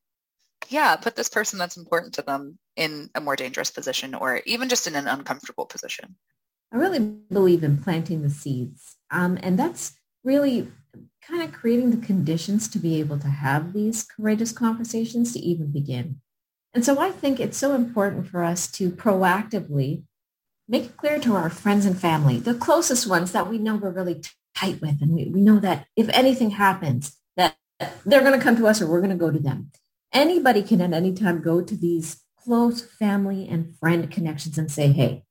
yeah, 0.70 0.96
put 0.96 1.16
this 1.16 1.30
person 1.30 1.58
that's 1.58 1.78
important 1.78 2.14
to 2.14 2.22
them 2.22 2.58
in 2.76 3.10
a 3.16 3.22
more 3.22 3.36
dangerous 3.36 3.72
position 3.72 4.14
or 4.14 4.42
even 4.46 4.70
just 4.70 4.88
in 4.88 4.96
an 4.96 5.08
uncomfortable 5.08 5.66
position. 5.66 6.16
I 6.72 6.78
really 6.78 7.00
believe 7.00 7.64
in 7.64 7.82
planting 7.82 8.22
the 8.22 8.30
seeds. 8.30 8.96
Um, 9.12 9.38
and 9.42 9.58
that's 9.58 9.94
really 10.24 10.72
kind 11.28 11.42
of 11.42 11.52
creating 11.52 11.92
the 11.92 12.06
conditions 12.06 12.68
to 12.70 12.80
be 12.80 13.00
able 13.00 13.18
to 13.20 13.28
have 13.28 13.74
these 13.74 14.04
courageous 14.04 14.52
conversations 14.52 15.34
to 15.34 15.40
even 15.40 15.72
begin. 15.72 16.22
And 16.74 16.86
so 16.86 17.00
I 17.00 17.10
think 17.10 17.40
it's 17.40 17.58
so 17.58 17.74
important 17.74 18.28
for 18.28 18.44
us 18.44 18.72
to 18.74 18.92
proactively 18.92 20.04
make 20.68 20.86
it 20.86 20.98
clear 20.98 21.20
to 21.20 21.36
our 21.36 21.50
friends 21.50 21.86
and 21.88 22.00
family, 22.00 22.38
the 22.38 22.54
closest 22.54 23.08
ones 23.08 23.32
that 23.32 23.50
we 23.50 23.58
know 23.58 23.76
we're 23.76 23.90
really 23.90 24.22
tight 24.56 24.80
with. 24.82 25.02
And 25.02 25.12
we, 25.12 25.26
we 25.26 25.42
know 25.42 25.60
that 25.60 25.88
if 25.96 26.08
anything 26.10 26.52
happens, 26.52 27.18
that 27.36 27.56
they're 28.06 28.22
going 28.22 28.38
to 28.38 28.44
come 28.44 28.56
to 28.58 28.68
us 28.68 28.80
or 28.80 28.88
we're 28.88 29.02
going 29.02 29.10
to 29.10 29.16
go 29.16 29.32
to 29.32 29.40
them 29.40 29.72
anybody 30.14 30.62
can 30.64 30.82
at 30.82 30.94
any 30.94 31.14
time 31.14 31.42
go 31.42 31.62
to 31.62 31.76
these 31.76 32.24
close 32.44 32.82
family 32.82 33.48
and 33.48 33.78
friend 33.78 34.10
connections 34.12 34.58
and 34.58 34.72
say, 34.72 34.92
hey, 34.92 35.24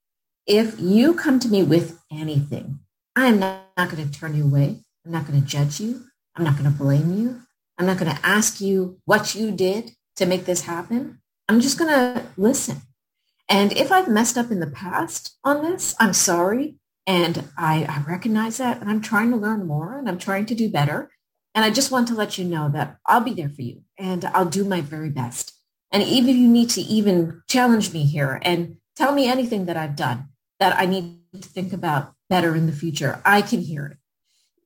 if 0.46 0.78
you 0.80 1.14
come 1.14 1.38
to 1.40 1.48
me 1.48 1.62
with 1.62 2.00
anything, 2.10 2.80
I 3.16 3.26
am 3.26 3.38
not, 3.38 3.62
not 3.76 3.90
going 3.90 4.08
to 4.08 4.18
turn 4.18 4.34
you 4.34 4.44
away. 4.44 4.82
I'm 5.04 5.12
not 5.12 5.26
going 5.26 5.40
to 5.40 5.46
judge 5.46 5.80
you. 5.80 6.04
I'm 6.36 6.44
not 6.44 6.56
going 6.56 6.70
to 6.70 6.78
blame 6.78 7.18
you. 7.18 7.40
I'm 7.78 7.86
not 7.86 7.98
going 7.98 8.14
to 8.14 8.26
ask 8.26 8.60
you 8.60 8.98
what 9.04 9.34
you 9.34 9.50
did 9.52 9.92
to 10.16 10.26
make 10.26 10.44
this 10.44 10.62
happen. 10.62 11.20
I'm 11.48 11.60
just 11.60 11.78
going 11.78 11.90
to 11.90 12.24
listen. 12.36 12.82
And 13.48 13.72
if 13.72 13.90
I've 13.90 14.08
messed 14.08 14.36
up 14.36 14.50
in 14.50 14.60
the 14.60 14.66
past 14.66 15.36
on 15.42 15.62
this, 15.62 15.94
I'm 15.98 16.12
sorry. 16.12 16.76
And 17.06 17.48
I, 17.56 17.84
I 17.84 18.04
recognize 18.06 18.58
that. 18.58 18.80
And 18.80 18.90
I'm 18.90 19.00
trying 19.00 19.30
to 19.30 19.36
learn 19.36 19.66
more 19.66 19.98
and 19.98 20.08
I'm 20.08 20.18
trying 20.18 20.46
to 20.46 20.54
do 20.54 20.70
better. 20.70 21.10
And 21.58 21.64
I 21.64 21.70
just 21.70 21.90
want 21.90 22.06
to 22.06 22.14
let 22.14 22.38
you 22.38 22.44
know 22.44 22.68
that 22.68 22.98
I'll 23.04 23.20
be 23.20 23.34
there 23.34 23.48
for 23.48 23.62
you 23.62 23.82
and 23.98 24.24
I'll 24.26 24.44
do 24.44 24.64
my 24.64 24.80
very 24.80 25.10
best. 25.10 25.54
And 25.90 26.04
even 26.04 26.30
if 26.30 26.36
you 26.36 26.46
need 26.46 26.70
to 26.70 26.80
even 26.82 27.42
challenge 27.48 27.92
me 27.92 28.04
here 28.04 28.38
and 28.42 28.76
tell 28.94 29.12
me 29.12 29.28
anything 29.28 29.66
that 29.66 29.76
I've 29.76 29.96
done 29.96 30.28
that 30.60 30.78
I 30.78 30.86
need 30.86 31.18
to 31.32 31.48
think 31.48 31.72
about 31.72 32.12
better 32.30 32.54
in 32.54 32.66
the 32.66 32.72
future, 32.72 33.20
I 33.24 33.42
can 33.42 33.60
hear 33.60 33.86
it. 33.86 33.96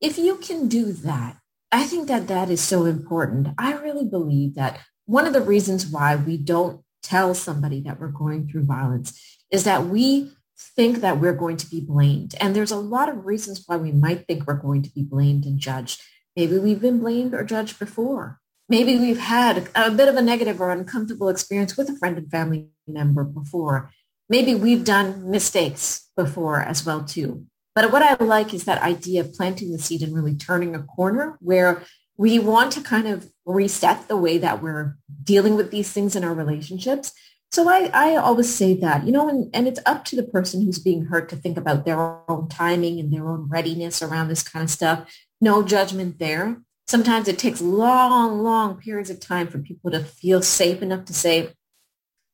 If 0.01 0.19
you 0.19 0.35
can 0.35 0.67
do 0.67 0.91
that, 0.91 1.37
I 1.71 1.85
think 1.85 2.09
that 2.09 2.27
that 2.27 2.51
is 2.51 2.61
so 2.61 2.85
important. 2.85 3.47
I 3.57 3.73
really 3.73 4.05
believe 4.05 4.53
that 4.53 4.79
one 5.07 5.25
of 5.25 5.33
the 5.33 5.41
reasons 5.41 5.87
why 5.87 6.15
we 6.15 6.37
don't 6.37 6.83
tell 7.01 7.33
somebody 7.33 7.81
that 7.81 7.99
we're 7.99 8.09
going 8.09 8.47
through 8.47 8.65
violence 8.65 9.19
is 9.49 9.63
that 9.63 9.87
we 9.87 10.31
think 10.75 10.97
that 10.97 11.19
we're 11.19 11.33
going 11.33 11.57
to 11.57 11.69
be 11.71 11.81
blamed. 11.81 12.35
And 12.39 12.55
there's 12.55 12.69
a 12.69 12.77
lot 12.77 13.09
of 13.09 13.25
reasons 13.25 13.63
why 13.65 13.77
we 13.77 13.91
might 13.91 14.27
think 14.27 14.45
we're 14.45 14.53
going 14.53 14.83
to 14.83 14.91
be 14.91 15.01
blamed 15.01 15.47
and 15.47 15.57
judged. 15.57 15.99
Maybe 16.35 16.57
we've 16.57 16.81
been 16.81 16.99
blamed 16.99 17.33
or 17.33 17.43
judged 17.43 17.79
before. 17.79 18.39
Maybe 18.69 18.97
we've 18.97 19.19
had 19.19 19.69
a 19.75 19.91
bit 19.91 20.07
of 20.07 20.15
a 20.15 20.21
negative 20.21 20.59
or 20.61 20.71
uncomfortable 20.71 21.29
experience 21.29 21.77
with 21.77 21.89
a 21.89 21.95
friend 21.95 22.17
and 22.17 22.31
family 22.31 22.69
member 22.87 23.23
before. 23.23 23.91
Maybe 24.29 24.55
we've 24.55 24.85
done 24.85 25.29
mistakes 25.29 26.09
before 26.15 26.61
as 26.61 26.85
well 26.85 27.03
too. 27.03 27.45
But 27.75 27.91
what 27.91 28.01
I 28.01 28.23
like 28.23 28.53
is 28.53 28.65
that 28.65 28.81
idea 28.81 29.21
of 29.21 29.33
planting 29.33 29.71
the 29.71 29.79
seed 29.79 30.01
and 30.01 30.15
really 30.15 30.35
turning 30.35 30.75
a 30.75 30.83
corner 30.83 31.37
where 31.39 31.83
we 32.17 32.39
want 32.39 32.71
to 32.73 32.81
kind 32.81 33.07
of 33.07 33.31
reset 33.45 34.07
the 34.07 34.17
way 34.17 34.37
that 34.37 34.61
we're 34.61 34.95
dealing 35.23 35.55
with 35.55 35.71
these 35.71 35.91
things 35.91 36.15
in 36.15 36.23
our 36.23 36.33
relationships. 36.33 37.11
So 37.51 37.69
I, 37.69 37.91
I 37.93 38.15
always 38.15 38.53
say 38.53 38.75
that, 38.77 39.05
you 39.05 39.11
know, 39.11 39.29
and, 39.29 39.49
and 39.53 39.67
it's 39.67 39.79
up 39.85 40.05
to 40.05 40.15
the 40.15 40.23
person 40.23 40.63
who's 40.63 40.79
being 40.79 41.05
hurt 41.05 41.29
to 41.29 41.35
think 41.35 41.57
about 41.57 41.85
their 41.85 41.99
own 42.27 42.47
timing 42.47 42.99
and 42.99 43.11
their 43.11 43.27
own 43.27 43.47
readiness 43.49 44.01
around 44.01 44.27
this 44.27 44.41
kind 44.41 44.63
of 44.63 44.71
stuff 44.71 45.07
no 45.43 45.61
judgment 45.61 46.17
there. 46.19 46.57
Sometimes 46.87 47.27
it 47.27 47.37
takes 47.37 47.61
long, 47.61 48.41
long 48.41 48.77
periods 48.77 49.09
of 49.09 49.19
time 49.19 49.47
for 49.47 49.59
people 49.59 49.91
to 49.91 49.99
feel 50.03 50.41
safe 50.41 50.81
enough 50.81 51.05
to 51.05 51.13
say, 51.13 51.49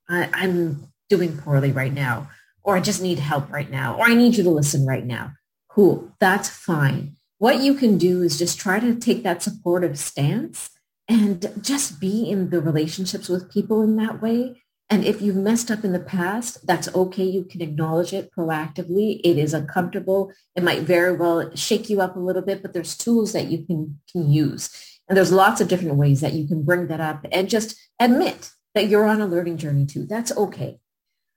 I, 0.07 0.29
I'm 0.31 0.87
doing 1.09 1.37
poorly 1.37 1.71
right 1.71 1.93
now, 1.93 2.29
or 2.63 2.77
I 2.77 2.81
just 2.81 3.01
need 3.01 3.19
help 3.19 3.51
right 3.51 3.69
now, 3.69 3.97
or 3.97 4.05
I 4.05 4.13
need 4.13 4.35
you 4.35 4.43
to 4.43 4.49
listen 4.49 4.85
right 4.85 5.05
now. 5.05 5.33
Cool, 5.69 6.11
that's 6.19 6.49
fine. 6.49 7.15
What 7.39 7.61
you 7.61 7.73
can 7.73 7.97
do 7.97 8.21
is 8.21 8.37
just 8.37 8.59
try 8.59 8.79
to 8.79 8.95
take 8.95 9.23
that 9.23 9.41
supportive 9.41 9.97
stance 9.97 10.69
and 11.07 11.51
just 11.61 11.99
be 11.99 12.29
in 12.29 12.49
the 12.51 12.61
relationships 12.61 13.27
with 13.27 13.51
people 13.51 13.81
in 13.81 13.95
that 13.95 14.21
way 14.21 14.61
and 14.89 15.06
if 15.06 15.21
you've 15.21 15.36
messed 15.36 15.69
up 15.69 15.84
in 15.84 15.93
the 15.93 15.99
past, 15.99 16.65
that's 16.65 16.93
okay. 16.95 17.23
You 17.23 17.43
can 17.43 17.62
acknowledge 17.62 18.12
it 18.12 18.32
proactively. 18.36 19.21
It 19.23 19.38
is 19.38 19.54
uncomfortable. 19.54 20.32
It 20.56 20.63
might 20.63 20.82
very 20.82 21.15
well 21.15 21.56
shake 21.56 21.89
you 21.89 22.02
up 22.02 22.15
a 22.15 22.19
little 22.19 22.41
bit, 22.41 22.63
but 22.63 22.73
there's 22.73 22.97
tools 22.97 23.34
that 23.34 23.45
you 23.45 23.65
can, 23.65 23.99
can 24.12 24.32
use. 24.32 24.71
And 25.08 25.15
there's 25.15 25.32
lots 25.32 25.62
of 25.62 25.67
different 25.67 25.95
ways 25.95 26.21
that 26.21 26.34
you 26.34 26.47
can 26.47 26.63
bring 26.63 26.88
that 26.88 26.99
up 26.99 27.25
and 27.32 27.49
just 27.49 27.80
admit 27.99 28.52
that 28.73 28.88
you're 28.88 29.06
on 29.06 29.21
a 29.21 29.28
learning 29.28 29.58
journey 29.58 29.86
too. 29.86 30.06
That's 30.06 30.36
okay. 30.36 30.80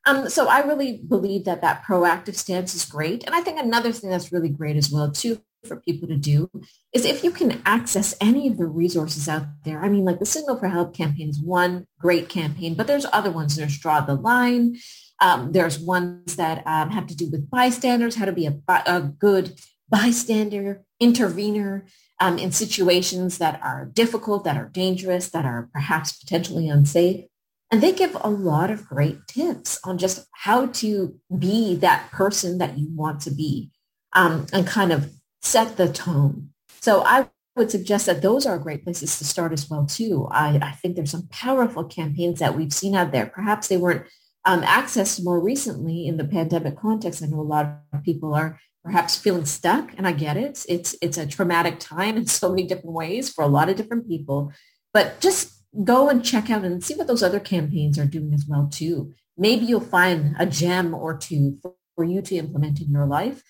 Um, 0.06 0.30
so 0.30 0.48
I 0.48 0.60
really 0.60 1.02
believe 1.06 1.44
that 1.44 1.60
that 1.60 1.84
proactive 1.84 2.36
stance 2.36 2.74
is 2.74 2.84
great. 2.84 3.22
And 3.24 3.34
I 3.34 3.40
think 3.42 3.60
another 3.60 3.92
thing 3.92 4.10
that's 4.10 4.32
really 4.32 4.48
great 4.48 4.76
as 4.76 4.90
well 4.90 5.10
too 5.10 5.40
for 5.64 5.76
people 5.76 6.08
to 6.08 6.16
do 6.16 6.50
is 6.92 7.04
if 7.04 7.22
you 7.22 7.30
can 7.30 7.62
access 7.64 8.14
any 8.20 8.48
of 8.48 8.58
the 8.58 8.66
resources 8.66 9.28
out 9.28 9.46
there. 9.64 9.80
I 9.80 9.88
mean, 9.88 10.04
like 10.04 10.18
the 10.18 10.26
Signal 10.26 10.58
for 10.58 10.68
Help 10.68 10.94
campaign 10.94 11.28
is 11.28 11.40
one 11.40 11.86
great 11.98 12.28
campaign, 12.28 12.74
but 12.74 12.86
there's 12.86 13.06
other 13.12 13.30
ones. 13.30 13.56
There's 13.56 13.78
Draw 13.78 14.02
the 14.02 14.14
Line. 14.14 14.76
Um, 15.20 15.52
there's 15.52 15.78
ones 15.78 16.36
that 16.36 16.66
um, 16.66 16.90
have 16.90 17.06
to 17.06 17.16
do 17.16 17.30
with 17.30 17.48
bystanders, 17.48 18.16
how 18.16 18.24
to 18.24 18.32
be 18.32 18.46
a, 18.46 18.58
a 18.68 19.00
good 19.00 19.58
bystander, 19.88 20.82
intervener 20.98 21.86
um, 22.20 22.38
in 22.38 22.50
situations 22.50 23.38
that 23.38 23.60
are 23.62 23.84
difficult, 23.92 24.44
that 24.44 24.56
are 24.56 24.68
dangerous, 24.68 25.30
that 25.30 25.44
are 25.44 25.68
perhaps 25.72 26.12
potentially 26.12 26.68
unsafe. 26.68 27.24
And 27.70 27.82
they 27.82 27.92
give 27.92 28.16
a 28.20 28.28
lot 28.28 28.70
of 28.70 28.86
great 28.86 29.26
tips 29.28 29.78
on 29.84 29.96
just 29.96 30.26
how 30.32 30.66
to 30.66 31.18
be 31.38 31.76
that 31.76 32.10
person 32.10 32.58
that 32.58 32.78
you 32.78 32.88
want 32.94 33.20
to 33.22 33.30
be 33.30 33.70
um, 34.12 34.46
and 34.52 34.66
kind 34.66 34.92
of 34.92 35.10
set 35.42 35.76
the 35.76 35.92
tone. 35.92 36.50
So 36.80 37.02
I 37.04 37.28
would 37.56 37.70
suggest 37.70 38.06
that 38.06 38.22
those 38.22 38.46
are 38.46 38.58
great 38.58 38.84
places 38.84 39.18
to 39.18 39.24
start 39.24 39.52
as 39.52 39.68
well 39.68 39.84
too. 39.84 40.26
I, 40.30 40.58
I 40.62 40.72
think 40.72 40.96
there's 40.96 41.10
some 41.10 41.28
powerful 41.30 41.84
campaigns 41.84 42.38
that 42.38 42.56
we've 42.56 42.72
seen 42.72 42.94
out 42.94 43.12
there. 43.12 43.26
Perhaps 43.26 43.68
they 43.68 43.76
weren't 43.76 44.06
um, 44.44 44.62
accessed 44.62 45.22
more 45.22 45.40
recently 45.40 46.06
in 46.06 46.16
the 46.16 46.24
pandemic 46.24 46.78
context. 46.78 47.22
I 47.22 47.26
know 47.26 47.40
a 47.40 47.42
lot 47.42 47.80
of 47.92 48.02
people 48.02 48.34
are 48.34 48.58
perhaps 48.82 49.16
feeling 49.16 49.44
stuck, 49.44 49.92
and 49.96 50.06
I 50.06 50.12
get 50.12 50.36
it. 50.36 50.64
It's 50.68 50.96
it's 51.00 51.18
a 51.18 51.26
traumatic 51.26 51.78
time 51.78 52.16
in 52.16 52.26
so 52.40 52.50
many 52.50 52.64
different 52.66 52.94
ways 52.94 53.30
for 53.30 53.44
a 53.44 53.48
lot 53.48 53.68
of 53.68 53.76
different 53.76 54.08
people. 54.08 54.52
But 54.92 55.20
just 55.20 55.62
go 55.84 56.08
and 56.08 56.24
check 56.24 56.50
out 56.50 56.64
and 56.64 56.82
see 56.82 56.94
what 56.94 57.06
those 57.06 57.22
other 57.22 57.40
campaigns 57.40 57.98
are 57.98 58.04
doing 58.04 58.34
as 58.34 58.46
well 58.46 58.68
too. 58.70 59.14
Maybe 59.38 59.64
you'll 59.64 59.80
find 59.80 60.36
a 60.38 60.46
gem 60.46 60.94
or 60.94 61.16
two 61.16 61.58
for, 61.62 61.74
for 61.94 62.04
you 62.04 62.20
to 62.22 62.36
implement 62.36 62.80
in 62.80 62.90
your 62.90 63.06
life. 63.06 63.42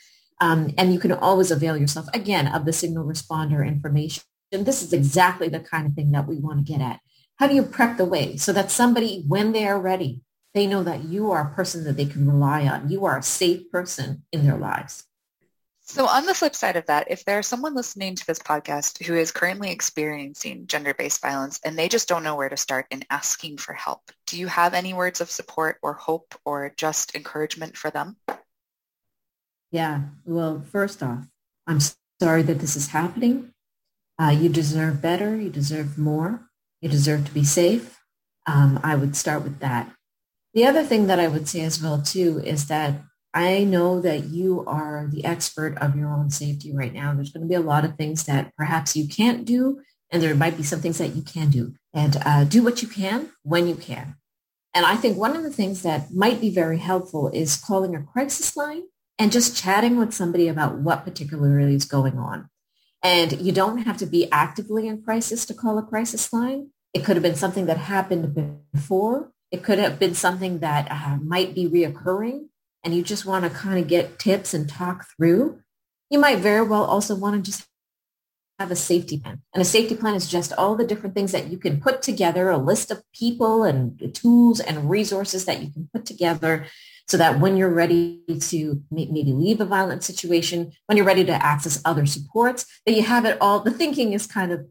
Um, 0.43 0.75
and 0.77 0.93
you 0.93 0.99
can 0.99 1.13
always 1.13 1.53
avail 1.53 1.77
yourself 1.77 2.09
again 2.13 2.49
of 2.49 2.65
the 2.65 2.73
signal 2.73 3.05
responder 3.05 3.65
information. 3.65 4.25
And 4.51 4.67
this 4.67 4.83
is 4.83 4.93
exactly 4.93 5.49
the 5.49 5.61
kind 5.61 5.87
of 5.87 5.95
thing 5.95 6.11
that 6.11 6.27
we 6.27 6.37
want 6.37 6.67
to 6.67 6.73
get 6.73 6.83
at. 6.83 6.99
How 7.37 7.47
do 7.47 7.55
you 7.55 7.63
prep 7.63 7.97
the 7.97 8.05
way 8.05 8.37
so 8.37 8.53
that 8.53 8.73
somebody, 8.73 9.23
when 9.29 9.53
they 9.53 9.69
are 9.69 9.81
ready, 9.81 10.21
they 10.53 10.67
know 10.67 10.83
that 10.83 11.05
you 11.05 11.31
are 11.31 11.43
a 11.43 11.55
person 11.55 11.85
that 11.85 11.97
they 11.97 12.07
can 12.07 12.29
rely 12.29 12.67
on. 12.67 12.91
You 12.91 13.05
are 13.05 13.19
a 13.19 13.23
safe 13.23 13.71
person 13.71 14.25
in 14.33 14.45
their 14.45 14.57
lives. 14.57 15.05
So 15.83 16.07
on 16.09 16.27
the 16.27 16.35
flip 16.35 16.57
side 16.57 16.75
of 16.75 16.87
that, 16.87 17.09
if 17.09 17.25
there's 17.25 17.47
someone 17.47 17.77
listening 17.77 18.17
to 18.17 18.27
this 18.27 18.41
podcast 18.41 19.01
who 19.05 19.15
is 19.15 19.31
currently 19.31 19.71
experiencing 19.71 20.67
gender-based 20.67 21.23
violence 21.23 21.61
and 21.65 21.79
they 21.79 21.89
just 21.89 22.09
don't 22.09 22.25
know 22.25 22.35
where 22.35 22.49
to 22.49 22.57
start 22.57 22.87
in 22.91 23.05
asking 23.11 23.59
for 23.59 23.75
help, 23.75 24.11
do 24.27 24.37
you 24.37 24.49
have 24.49 24.75
any 24.75 24.93
words 24.93 25.21
of 25.21 25.31
support 25.31 25.79
or 25.83 25.93
hope 25.93 26.35
or 26.45 26.75
just 26.77 27.15
encouragement 27.15 27.77
for 27.77 27.91
them? 27.91 28.17
Yeah, 29.73 30.03
well, 30.27 30.63
first 30.71 31.03
off, 31.03 31.25
I'm 31.67 31.81
sorry 32.21 32.43
that 32.43 32.61
this 32.61 32.77
is 32.77 32.89
happening. 32.89 33.53
Uh, 34.21 34.29
you 34.29 34.51
deserve 34.51 35.01
better. 35.01 35.35
You 35.35 35.49
deserve 35.49 35.99
more. 35.99 36.43
You 36.83 36.91
deserve 36.91 37.25
to 37.27 37.35
be 37.35 37.43
safe. 37.43 37.99
Um, 38.47 38.79
I 38.85 38.95
would 38.95 39.17
start 39.17 39.43
with 39.43 39.61
that. 39.61 39.91
The 40.53 40.67
other 40.67 40.85
thing 40.85 41.07
that 41.07 41.19
I 41.19 41.27
would 41.29 41.49
say 41.49 41.63
as 41.63 41.83
well, 41.83 42.03
too, 42.03 42.43
is 42.45 42.67
that 42.67 43.03
I 43.33 43.65
know 43.65 43.99
that 44.03 44.25
you 44.25 44.63
are 44.67 45.09
the 45.11 45.25
expert 45.25 45.79
of 45.79 45.97
your 45.97 46.13
own 46.13 46.29
safety 46.29 46.77
right 46.77 46.93
now. 46.93 47.15
There's 47.15 47.33
going 47.33 47.43
to 47.43 47.49
be 47.49 47.55
a 47.55 47.61
lot 47.61 47.87
of 47.87 47.97
things 47.97 48.25
that 48.25 48.55
perhaps 48.59 48.95
you 48.95 49.09
can't 49.09 49.47
do, 49.47 49.81
and 50.11 50.23
there 50.23 50.35
might 50.35 50.59
be 50.59 50.63
some 50.63 50.81
things 50.81 50.99
that 50.99 51.17
you 51.17 51.23
can 51.23 51.49
do. 51.49 51.73
And 51.95 52.19
uh, 52.27 52.45
do 52.45 52.63
what 52.63 52.83
you 52.83 52.89
can 52.89 53.31
when 53.43 53.67
you 53.67 53.75
can. 53.75 54.17
And 54.75 54.85
I 54.85 54.97
think 54.97 55.17
one 55.17 55.35
of 55.35 55.43
the 55.43 55.51
things 55.51 55.83
that 55.83 56.13
might 56.13 56.43
be 56.43 56.51
very 56.51 56.79
helpful 56.79 57.31
is 57.33 57.57
calling 57.57 57.95
a 57.95 58.03
crisis 58.03 58.55
line 58.55 58.83
and 59.19 59.33
just 59.33 59.57
chatting 59.57 59.99
with 59.99 60.13
somebody 60.13 60.49
about 60.49 60.79
what 60.79 61.05
particularly 61.05 61.75
is 61.75 61.85
going 61.85 62.19
on. 62.19 62.49
And 63.03 63.41
you 63.41 63.53
don't 63.53 63.79
have 63.79 63.97
to 63.99 64.07
be 64.07 64.31
actively 64.31 64.87
in 64.87 65.03
crisis 65.03 65.45
to 65.47 65.55
call 65.55 65.79
a 65.79 65.83
crisis 65.83 66.33
line. 66.33 66.71
It 66.95 67.05
could 67.05 67.17
have 67.17 67.23
been 67.23 67.35
something 67.35 67.67
that 67.67 67.79
happened 67.79 68.63
before. 68.73 69.33
It 69.51 69.63
could 69.63 69.79
have 69.79 69.99
been 69.99 70.15
something 70.15 70.61
that 70.61 70.91
uh, 70.91 71.19
might 71.23 71.55
be 71.55 71.69
reoccurring 71.69 72.49
and 72.85 72.95
you 72.95 73.03
just 73.03 73.25
want 73.25 73.45
to 73.45 73.51
kind 73.51 73.79
of 73.79 73.87
get 73.87 74.19
tips 74.19 74.55
and 74.55 74.69
talk 74.69 75.07
through, 75.17 75.61
you 76.11 76.19
might 76.19 76.39
very 76.39 76.67
well 76.67 76.85
also 76.85 77.15
want 77.15 77.37
to 77.37 77.51
just 77.51 77.67
have 78.59 78.71
a 78.71 78.77
safety 78.77 79.19
plan. 79.19 79.41
And 79.55 79.63
a 79.63 79.65
safety 79.65 79.97
plan 79.97 80.15
is 80.15 80.29
just 80.29 80.53
all 80.55 80.77
the 80.77 80.87
different 80.87 81.15
things 81.15 81.33
that 81.33 81.49
you 81.49 81.59
can 81.59 81.81
put 81.81 82.03
together, 82.03 82.51
a 82.51 82.59
list 82.59 82.91
of 82.91 83.03
people 83.13 83.65
and 83.65 84.15
tools 84.15 84.61
and 84.61 84.91
resources 84.91 85.45
that 85.45 85.63
you 85.63 85.71
can 85.71 85.89
put 85.93 86.05
together 86.05 86.67
so 87.13 87.19
that 87.19 87.41
when 87.41 87.59
you're 87.59 87.69
ready 87.69 88.23
to 88.41 88.83
maybe 88.91 89.23
leave 89.35 89.61
a 89.61 89.67
violent 89.67 90.03
situation, 90.03 90.73
when 90.87 90.97
you're 90.97 91.05
ready 91.05 91.27
to 91.27 91.45
access 91.45 91.79
other 91.85 92.07
supports, 92.07 92.65
that 92.87 92.95
you 92.95 93.03
have 93.03 93.27
it 93.27 93.37
all, 93.39 93.61
the 93.61 93.71
thinking 93.71 94.15
is 94.15 94.27
kind 94.27 94.51
of 94.51 94.67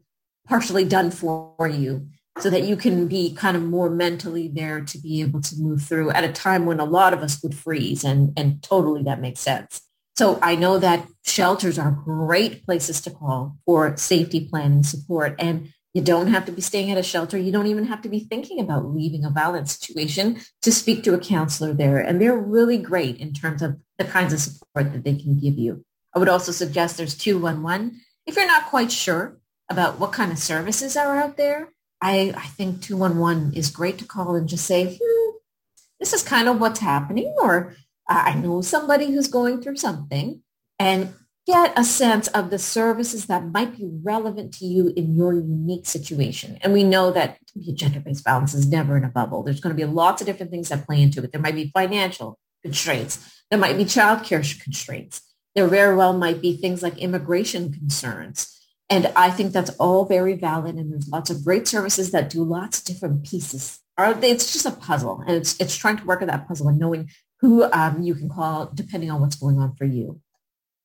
partially 0.48 0.84
done 0.84 1.12
for 1.12 1.68
you 1.68 2.08
so 2.40 2.50
that 2.50 2.64
you 2.64 2.74
can 2.74 3.06
be 3.06 3.32
kind 3.32 3.56
of 3.56 3.62
more 3.62 3.88
mentally 3.88 4.48
there 4.48 4.80
to 4.80 4.98
be 4.98 5.20
able 5.20 5.40
to 5.40 5.54
move 5.56 5.82
through 5.82 6.10
at 6.10 6.24
a 6.24 6.32
time 6.32 6.66
when 6.66 6.80
a 6.80 6.84
lot 6.84 7.12
of 7.12 7.20
us 7.20 7.40
would 7.44 7.54
freeze 7.54 8.02
and, 8.02 8.32
and 8.36 8.60
totally 8.60 9.04
that 9.04 9.20
makes 9.20 9.38
sense. 9.38 9.80
So 10.16 10.40
I 10.42 10.56
know 10.56 10.78
that 10.78 11.06
shelters 11.24 11.78
are 11.78 11.92
great 11.92 12.66
places 12.66 13.00
to 13.02 13.10
call 13.12 13.56
for 13.64 13.96
safety 13.96 14.48
planning 14.48 14.82
support 14.82 15.36
and 15.38 15.72
you 15.94 16.02
don't 16.02 16.28
have 16.28 16.46
to 16.46 16.52
be 16.52 16.62
staying 16.62 16.90
at 16.90 16.98
a 16.98 17.02
shelter. 17.02 17.36
You 17.36 17.52
don't 17.52 17.66
even 17.66 17.84
have 17.84 18.02
to 18.02 18.08
be 18.08 18.20
thinking 18.20 18.60
about 18.60 18.86
leaving 18.86 19.24
a 19.24 19.30
violent 19.30 19.68
situation 19.68 20.40
to 20.62 20.72
speak 20.72 21.02
to 21.04 21.14
a 21.14 21.18
counselor 21.18 21.74
there. 21.74 21.98
And 21.98 22.20
they're 22.20 22.36
really 22.36 22.78
great 22.78 23.18
in 23.18 23.32
terms 23.32 23.60
of 23.60 23.78
the 23.98 24.04
kinds 24.04 24.32
of 24.32 24.40
support 24.40 24.92
that 24.92 25.04
they 25.04 25.14
can 25.14 25.38
give 25.38 25.58
you. 25.58 25.84
I 26.14 26.18
would 26.18 26.28
also 26.28 26.52
suggest 26.52 26.96
there's 26.96 27.16
211. 27.16 28.00
If 28.26 28.36
you're 28.36 28.46
not 28.46 28.66
quite 28.66 28.90
sure 28.90 29.38
about 29.68 29.98
what 29.98 30.12
kind 30.12 30.32
of 30.32 30.38
services 30.38 30.96
are 30.96 31.16
out 31.16 31.36
there, 31.36 31.72
I, 32.00 32.34
I 32.36 32.46
think 32.46 32.82
211 32.82 33.54
is 33.54 33.70
great 33.70 33.98
to 33.98 34.04
call 34.04 34.34
and 34.34 34.48
just 34.48 34.66
say, 34.66 34.98
hmm, 35.00 35.30
this 36.00 36.12
is 36.12 36.22
kind 36.22 36.48
of 36.48 36.60
what's 36.60 36.80
happening, 36.80 37.32
or 37.40 37.76
I 38.08 38.34
know 38.34 38.60
somebody 38.60 39.06
who's 39.06 39.28
going 39.28 39.62
through 39.62 39.76
something, 39.76 40.42
and 40.78 41.14
get 41.46 41.76
a 41.76 41.84
sense 41.84 42.28
of 42.28 42.50
the 42.50 42.58
services 42.58 43.26
that 43.26 43.46
might 43.46 43.76
be 43.76 43.90
relevant 44.02 44.54
to 44.54 44.64
you 44.64 44.92
in 44.96 45.14
your 45.14 45.34
unique 45.34 45.86
situation. 45.86 46.58
And 46.62 46.72
we 46.72 46.84
know 46.84 47.10
that 47.10 47.38
gender-based 47.74 48.24
violence 48.24 48.54
is 48.54 48.68
never 48.68 48.96
in 48.96 49.04
a 49.04 49.08
bubble. 49.08 49.42
There's 49.42 49.60
going 49.60 49.74
to 49.76 49.86
be 49.86 49.90
lots 49.90 50.22
of 50.22 50.26
different 50.26 50.52
things 50.52 50.68
that 50.68 50.86
play 50.86 51.02
into 51.02 51.22
it. 51.22 51.32
There 51.32 51.40
might 51.40 51.56
be 51.56 51.70
financial 51.74 52.38
constraints. 52.62 53.42
There 53.50 53.58
might 53.58 53.76
be 53.76 53.84
childcare 53.84 54.62
constraints. 54.62 55.20
There 55.54 55.66
very 55.66 55.96
well 55.96 56.12
might 56.12 56.40
be 56.40 56.56
things 56.56 56.82
like 56.82 56.96
immigration 56.98 57.72
concerns. 57.72 58.48
And 58.88 59.06
I 59.16 59.30
think 59.30 59.52
that's 59.52 59.70
all 59.76 60.04
very 60.04 60.34
valid. 60.34 60.76
And 60.76 60.92
there's 60.92 61.08
lots 61.08 61.28
of 61.28 61.44
great 61.44 61.66
services 61.66 62.12
that 62.12 62.30
do 62.30 62.44
lots 62.44 62.78
of 62.78 62.84
different 62.84 63.26
pieces. 63.26 63.80
It's 63.98 64.52
just 64.52 64.66
a 64.66 64.70
puzzle. 64.70 65.22
And 65.26 65.36
it's, 65.36 65.58
it's 65.60 65.76
trying 65.76 65.96
to 65.98 66.04
work 66.04 66.22
at 66.22 66.28
that 66.28 66.46
puzzle 66.46 66.68
and 66.68 66.78
knowing 66.78 67.10
who 67.40 67.64
um, 67.72 68.02
you 68.02 68.14
can 68.14 68.28
call 68.28 68.70
depending 68.72 69.10
on 69.10 69.20
what's 69.20 69.36
going 69.36 69.58
on 69.58 69.74
for 69.74 69.84
you. 69.84 70.20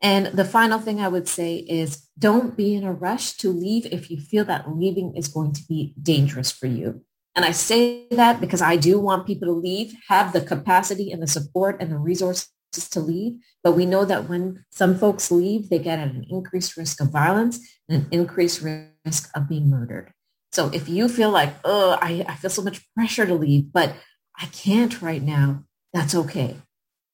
And 0.01 0.27
the 0.27 0.45
final 0.45 0.79
thing 0.79 1.01
I 1.01 1.07
would 1.07 1.27
say 1.27 1.57
is 1.57 2.07
don't 2.19 2.55
be 2.55 2.75
in 2.75 2.83
a 2.83 2.93
rush 2.93 3.33
to 3.37 3.51
leave 3.51 3.87
if 3.87 4.11
you 4.11 4.19
feel 4.19 4.45
that 4.45 4.75
leaving 4.75 5.15
is 5.15 5.27
going 5.27 5.53
to 5.53 5.63
be 5.67 5.93
dangerous 6.01 6.51
for 6.51 6.67
you. 6.67 7.03
And 7.35 7.45
I 7.45 7.51
say 7.51 8.07
that 8.11 8.41
because 8.41 8.61
I 8.61 8.77
do 8.77 8.99
want 8.99 9.27
people 9.27 9.47
to 9.47 9.53
leave, 9.53 9.93
have 10.07 10.33
the 10.33 10.41
capacity 10.41 11.11
and 11.11 11.21
the 11.21 11.27
support 11.27 11.77
and 11.79 11.91
the 11.91 11.97
resources 11.97 12.49
to 12.91 12.99
leave. 12.99 13.33
But 13.63 13.73
we 13.73 13.85
know 13.85 14.05
that 14.05 14.27
when 14.27 14.65
some 14.71 14.97
folks 14.97 15.31
leave, 15.31 15.69
they 15.69 15.79
get 15.79 15.99
at 15.99 16.07
an 16.07 16.25
increased 16.29 16.77
risk 16.77 17.01
of 17.01 17.09
violence 17.09 17.59
and 17.87 18.03
an 18.03 18.07
increased 18.11 18.61
risk 18.61 19.29
of 19.35 19.47
being 19.47 19.69
murdered. 19.69 20.11
So 20.51 20.69
if 20.73 20.89
you 20.89 21.07
feel 21.07 21.29
like, 21.29 21.53
oh, 21.63 21.97
I, 22.01 22.25
I 22.27 22.35
feel 22.35 22.49
so 22.49 22.63
much 22.63 22.87
pressure 22.95 23.25
to 23.25 23.35
leave, 23.35 23.71
but 23.71 23.93
I 24.35 24.45
can't 24.47 25.01
right 25.01 25.21
now, 25.21 25.63
that's 25.93 26.15
okay. 26.15 26.57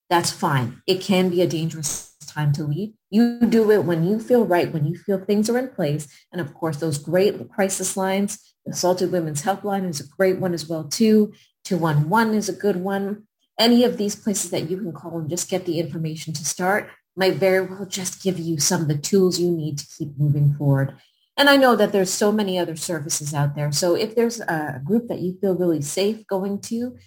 That's 0.10 0.32
fine. 0.32 0.82
It 0.88 1.02
can 1.02 1.30
be 1.30 1.42
a 1.42 1.48
dangerous 1.48 2.13
time 2.26 2.52
to 2.54 2.64
leave. 2.64 2.94
You 3.10 3.40
do 3.42 3.72
it 3.72 3.86
when 3.86 4.06
you 4.06 4.20
feel 4.20 4.46
right, 4.46 4.72
when 4.72 4.86
you 4.86 4.98
feel 4.98 5.20
things 5.20 5.50
are 5.50 5.58
in 5.58 5.70
place. 5.70 6.08
And 6.32 6.42
of 6.42 6.54
course, 6.54 6.78
those 6.78 6.98
great 6.98 7.50
crisis 7.50 7.96
lines, 7.96 8.56
the 8.66 8.72
Assaulted 8.72 9.12
Women's 9.12 9.44
Helpline 9.44 9.88
is 9.88 10.00
a 10.00 10.08
great 10.08 10.40
one 10.40 10.54
as 10.54 10.68
well, 10.68 10.86
too. 10.86 11.34
211 11.66 12.36
is 12.36 12.50
a 12.50 12.54
good 12.54 12.78
one 12.78 13.24
any 13.60 13.84
of 13.84 13.98
these 13.98 14.16
places 14.16 14.52
that 14.52 14.70
you 14.70 14.78
can 14.78 14.92
call 14.92 15.20
and 15.20 15.30
just 15.30 15.50
get 15.50 15.66
the 15.66 15.80
information 15.80 16.34
to 16.34 16.46
start 16.46 16.90
might 17.16 17.36
very 17.36 17.62
well 17.62 17.86
just 17.86 18.24
give 18.24 18.40
you 18.40 18.60
some 18.60 18.82
of 18.82 18.88
the 18.88 18.98
tools 18.98 19.40
you 19.40 19.52
need 19.52 19.78
to 19.78 19.86
keep 19.98 20.10
moving 20.18 20.56
forward. 20.56 20.96
And 21.38 21.50
I 21.50 21.58
know 21.58 21.76
that 21.76 21.92
there's 21.92 22.12
so 22.12 22.32
many 22.32 22.58
other 22.58 22.76
services 22.76 23.34
out 23.34 23.56
there. 23.56 23.72
So 23.72 23.96
if 23.96 24.16
there's 24.16 24.40
a 24.40 24.82
group 24.84 25.08
that 25.08 25.20
you 25.20 25.38
feel 25.40 25.56
really 25.56 25.82
safe 25.82 26.26
going 26.28 26.60
to, 26.62 26.98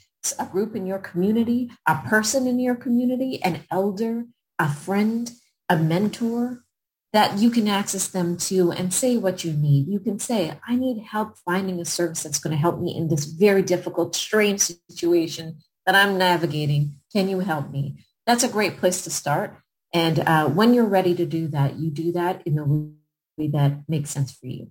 a 0.41 0.47
group 0.47 0.75
in 0.75 0.87
your 0.87 0.99
community, 0.99 1.71
a 1.87 1.97
person 2.09 2.49
in 2.49 2.59
your 2.59 2.75
community, 2.75 3.41
an 3.45 3.61
elder, 3.71 4.25
a 4.59 4.73
friend, 4.73 5.31
a 5.69 5.77
mentor, 5.77 6.65
that 7.13 7.39
you 7.39 7.51
can 7.51 7.67
access 7.67 8.09
them 8.09 8.37
to 8.37 8.71
and 8.73 8.93
say 8.93 9.17
what 9.17 9.45
you 9.45 9.53
need. 9.53 9.89
You 9.89 10.01
can 10.01 10.19
say, 10.19 10.53
I 10.67 10.77
need 10.77 11.03
help 11.03 11.39
finding 11.45 11.81
a 11.81 11.85
service 11.85 12.23
that's 12.23 12.39
going 12.39 12.51
to 12.51 12.61
help 12.61 12.81
me 12.81 12.95
in 12.95 13.09
this 13.09 13.25
very 13.25 13.63
difficult, 13.63 14.15
strange 14.15 14.61
situation 14.61 15.61
that 15.87 15.95
I'm 15.95 16.19
navigating. 16.19 16.97
Can 17.13 17.29
you 17.29 17.41
help 17.41 17.71
me? 17.71 18.05
That's 18.27 18.45
a 18.45 18.49
great 18.49 18.79
place 18.79 19.03
to 19.03 19.11
start. 19.11 19.57
And 19.95 20.19
uh, 20.19 20.49
when 20.49 20.75
you're 20.75 20.85
ready 20.85 21.15
to 21.15 21.25
do 21.25 21.49
that, 21.49 21.77
you 21.77 21.91
do 21.91 22.13
that 22.13 22.47
in 22.47 22.59
a 22.59 22.65
way 22.65 23.49
that 23.49 23.89
makes 23.89 24.11
sense 24.11 24.33
for 24.33 24.47
you. 24.47 24.71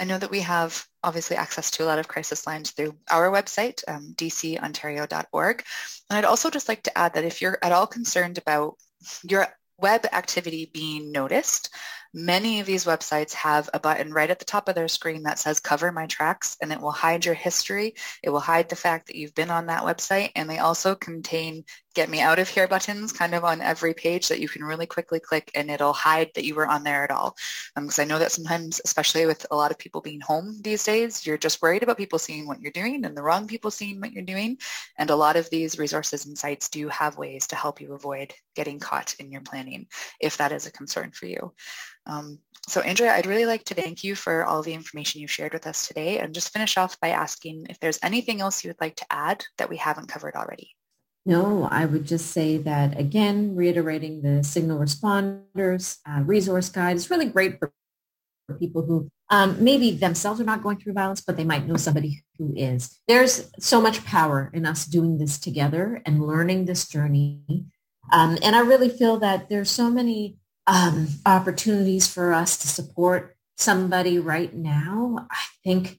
I 0.00 0.04
know 0.04 0.18
that 0.18 0.30
we 0.30 0.40
have 0.40 0.84
obviously 1.02 1.36
access 1.36 1.70
to 1.72 1.84
a 1.84 1.86
lot 1.86 1.98
of 1.98 2.08
crisis 2.08 2.46
lines 2.46 2.70
through 2.70 2.96
our 3.10 3.30
website, 3.30 3.82
um, 3.88 4.14
dcontario.org. 4.16 5.64
And 6.10 6.18
I'd 6.18 6.24
also 6.24 6.50
just 6.50 6.68
like 6.68 6.84
to 6.84 6.96
add 6.96 7.14
that 7.14 7.24
if 7.24 7.42
you're 7.42 7.58
at 7.62 7.72
all 7.72 7.86
concerned 7.86 8.38
about 8.38 8.76
your 9.22 9.46
web 9.78 10.06
activity 10.12 10.70
being 10.72 11.12
noticed, 11.12 11.70
Many 12.14 12.60
of 12.60 12.66
these 12.66 12.84
websites 12.84 13.32
have 13.34 13.68
a 13.74 13.80
button 13.80 14.12
right 14.12 14.30
at 14.30 14.38
the 14.38 14.44
top 14.44 14.68
of 14.68 14.74
their 14.74 14.88
screen 14.88 15.22
that 15.24 15.38
says 15.38 15.60
cover 15.60 15.92
my 15.92 16.06
tracks 16.06 16.56
and 16.62 16.72
it 16.72 16.80
will 16.80 16.90
hide 16.90 17.24
your 17.24 17.34
history. 17.34 17.94
It 18.22 18.30
will 18.30 18.40
hide 18.40 18.68
the 18.68 18.76
fact 18.76 19.06
that 19.06 19.16
you've 19.16 19.34
been 19.34 19.50
on 19.50 19.66
that 19.66 19.82
website 19.82 20.32
and 20.34 20.48
they 20.48 20.58
also 20.58 20.94
contain 20.94 21.64
get 21.98 22.08
me 22.08 22.20
out 22.20 22.38
of 22.38 22.48
here 22.48 22.68
buttons 22.68 23.12
kind 23.12 23.34
of 23.34 23.44
on 23.44 23.60
every 23.60 23.92
page 23.92 24.28
that 24.28 24.38
you 24.38 24.48
can 24.48 24.62
really 24.62 24.86
quickly 24.86 25.18
click 25.18 25.50
and 25.56 25.68
it'll 25.68 25.92
hide 25.92 26.30
that 26.34 26.44
you 26.44 26.54
were 26.54 26.68
on 26.68 26.84
there 26.84 27.02
at 27.02 27.10
all. 27.10 27.34
Because 27.74 27.98
um, 27.98 28.02
I 28.02 28.06
know 28.06 28.20
that 28.20 28.30
sometimes, 28.30 28.80
especially 28.84 29.26
with 29.26 29.44
a 29.50 29.56
lot 29.56 29.72
of 29.72 29.78
people 29.78 30.00
being 30.00 30.20
home 30.20 30.60
these 30.62 30.84
days, 30.84 31.26
you're 31.26 31.36
just 31.36 31.60
worried 31.60 31.82
about 31.82 31.96
people 31.96 32.20
seeing 32.20 32.46
what 32.46 32.60
you're 32.60 32.70
doing 32.70 33.04
and 33.04 33.16
the 33.16 33.22
wrong 33.22 33.48
people 33.48 33.72
seeing 33.72 34.00
what 34.00 34.12
you're 34.12 34.22
doing. 34.22 34.58
And 34.96 35.10
a 35.10 35.16
lot 35.16 35.34
of 35.34 35.50
these 35.50 35.76
resources 35.76 36.24
and 36.26 36.38
sites 36.38 36.68
do 36.68 36.88
have 36.88 37.18
ways 37.18 37.48
to 37.48 37.56
help 37.56 37.80
you 37.80 37.92
avoid 37.94 38.32
getting 38.54 38.78
caught 38.78 39.16
in 39.18 39.32
your 39.32 39.40
planning 39.40 39.88
if 40.20 40.36
that 40.36 40.52
is 40.52 40.66
a 40.66 40.72
concern 40.72 41.10
for 41.10 41.26
you. 41.26 41.52
Um, 42.06 42.38
so 42.68 42.80
Andrea, 42.82 43.14
I'd 43.14 43.26
really 43.26 43.46
like 43.46 43.64
to 43.64 43.74
thank 43.74 44.04
you 44.04 44.14
for 44.14 44.44
all 44.44 44.62
the 44.62 44.74
information 44.74 45.20
you 45.20 45.26
shared 45.26 45.54
with 45.54 45.66
us 45.66 45.88
today 45.88 46.18
and 46.18 46.34
just 46.34 46.52
finish 46.52 46.76
off 46.76 47.00
by 47.00 47.08
asking 47.08 47.66
if 47.70 47.80
there's 47.80 47.98
anything 48.02 48.40
else 48.40 48.62
you 48.62 48.68
would 48.68 48.80
like 48.80 48.96
to 48.96 49.06
add 49.10 49.44
that 49.56 49.70
we 49.70 49.78
haven't 49.78 50.08
covered 50.08 50.34
already. 50.34 50.72
No, 51.24 51.68
I 51.70 51.84
would 51.84 52.06
just 52.06 52.30
say 52.30 52.58
that 52.58 52.98
again, 52.98 53.54
reiterating 53.54 54.22
the 54.22 54.44
signal 54.44 54.78
responders 54.78 55.98
uh, 56.06 56.22
resource 56.22 56.68
guide 56.68 56.96
is 56.96 57.10
really 57.10 57.26
great 57.26 57.58
for, 57.58 57.72
for 58.46 58.54
people 58.54 58.82
who 58.82 59.10
um, 59.30 59.62
maybe 59.62 59.90
themselves 59.90 60.40
are 60.40 60.44
not 60.44 60.62
going 60.62 60.78
through 60.78 60.94
violence, 60.94 61.20
but 61.20 61.36
they 61.36 61.44
might 61.44 61.66
know 61.66 61.76
somebody 61.76 62.24
who 62.38 62.54
is. 62.56 62.98
There's 63.08 63.50
so 63.58 63.80
much 63.80 64.04
power 64.04 64.50
in 64.54 64.64
us 64.64 64.86
doing 64.86 65.18
this 65.18 65.38
together 65.38 66.00
and 66.06 66.26
learning 66.26 66.64
this 66.64 66.88
journey. 66.88 67.42
Um, 68.10 68.38
and 68.42 68.56
I 68.56 68.60
really 68.60 68.88
feel 68.88 69.18
that 69.18 69.50
there's 69.50 69.70
so 69.70 69.90
many 69.90 70.38
um, 70.68 71.08
opportunities 71.26 72.06
for 72.06 72.32
us 72.32 72.58
to 72.58 72.68
support 72.68 73.34
somebody 73.56 74.18
right 74.18 74.54
now. 74.54 75.26
I 75.30 75.44
think 75.64 75.98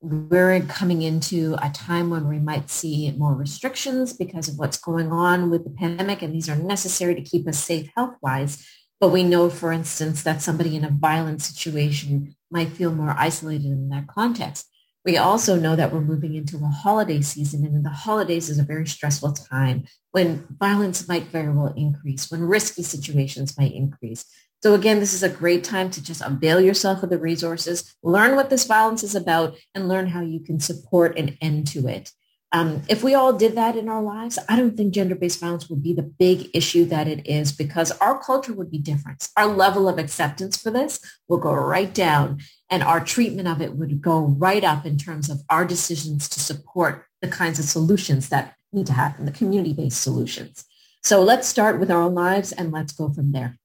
we're 0.00 0.60
coming 0.60 1.02
into 1.02 1.56
a 1.62 1.70
time 1.70 2.10
when 2.10 2.28
we 2.28 2.38
might 2.38 2.68
see 2.70 3.10
more 3.16 3.34
restrictions 3.34 4.12
because 4.12 4.48
of 4.48 4.58
what's 4.58 4.76
going 4.76 5.10
on 5.12 5.48
with 5.50 5.64
the 5.64 5.70
pandemic, 5.70 6.22
and 6.22 6.34
these 6.34 6.48
are 6.48 6.56
necessary 6.56 7.14
to 7.14 7.22
keep 7.22 7.48
us 7.48 7.58
safe 7.58 7.90
health-wise. 7.96 8.66
But 9.00 9.10
we 9.10 9.24
know, 9.24 9.48
for 9.48 9.72
instance, 9.72 10.22
that 10.22 10.42
somebody 10.42 10.76
in 10.76 10.84
a 10.84 10.90
violent 10.90 11.40
situation 11.42 12.36
might 12.50 12.68
feel 12.68 12.92
more 12.92 13.14
isolated 13.16 13.66
in 13.66 13.88
that 13.88 14.06
context. 14.06 14.68
We 15.04 15.16
also 15.16 15.56
know 15.56 15.74
that 15.74 15.92
we're 15.92 16.00
moving 16.00 16.36
into 16.36 16.58
a 16.58 16.68
holiday 16.68 17.20
season, 17.22 17.64
and 17.64 17.84
the 17.84 17.90
holidays 17.90 18.48
is 18.48 18.58
a 18.58 18.64
very 18.64 18.86
stressful 18.86 19.32
time 19.32 19.84
when 20.12 20.46
violence 20.60 21.08
might 21.08 21.24
very 21.24 21.52
well 21.52 21.74
increase, 21.76 22.30
when 22.30 22.42
risky 22.42 22.82
situations 22.84 23.58
might 23.58 23.74
increase. 23.74 24.24
So 24.62 24.74
again, 24.74 25.00
this 25.00 25.12
is 25.12 25.24
a 25.24 25.28
great 25.28 25.64
time 25.64 25.90
to 25.90 26.02
just 26.02 26.22
avail 26.22 26.60
yourself 26.60 27.02
of 27.02 27.10
the 27.10 27.18
resources, 27.18 27.96
learn 28.04 28.36
what 28.36 28.48
this 28.48 28.64
violence 28.64 29.02
is 29.02 29.16
about, 29.16 29.56
and 29.74 29.88
learn 29.88 30.06
how 30.06 30.20
you 30.20 30.38
can 30.38 30.60
support 30.60 31.18
an 31.18 31.36
end 31.40 31.66
to 31.68 31.88
it. 31.88 32.12
Um, 32.54 32.82
if 32.86 33.02
we 33.02 33.14
all 33.14 33.32
did 33.32 33.54
that 33.54 33.76
in 33.76 33.88
our 33.88 34.02
lives, 34.02 34.38
I 34.46 34.56
don't 34.56 34.76
think 34.76 34.92
gender-based 34.92 35.40
violence 35.40 35.70
would 35.70 35.82
be 35.82 35.94
the 35.94 36.02
big 36.02 36.50
issue 36.52 36.84
that 36.86 37.08
it 37.08 37.26
is 37.26 37.50
because 37.50 37.92
our 37.92 38.22
culture 38.22 38.52
would 38.52 38.70
be 38.70 38.78
different. 38.78 39.28
Our 39.38 39.46
level 39.46 39.88
of 39.88 39.98
acceptance 39.98 40.60
for 40.60 40.70
this 40.70 41.00
will 41.28 41.38
go 41.38 41.54
right 41.54 41.92
down 41.94 42.40
and 42.68 42.82
our 42.82 43.00
treatment 43.02 43.48
of 43.48 43.62
it 43.62 43.74
would 43.74 44.02
go 44.02 44.20
right 44.20 44.64
up 44.64 44.84
in 44.84 44.98
terms 44.98 45.30
of 45.30 45.40
our 45.48 45.64
decisions 45.64 46.28
to 46.28 46.40
support 46.40 47.06
the 47.22 47.28
kinds 47.28 47.58
of 47.58 47.64
solutions 47.64 48.28
that 48.28 48.54
need 48.70 48.86
to 48.86 48.92
happen, 48.92 49.24
the 49.24 49.32
community-based 49.32 50.02
solutions. 50.02 50.64
So 51.02 51.22
let's 51.22 51.48
start 51.48 51.80
with 51.80 51.90
our 51.90 52.02
own 52.02 52.14
lives 52.14 52.52
and 52.52 52.70
let's 52.70 52.92
go 52.92 53.08
from 53.08 53.32
there 53.32 53.56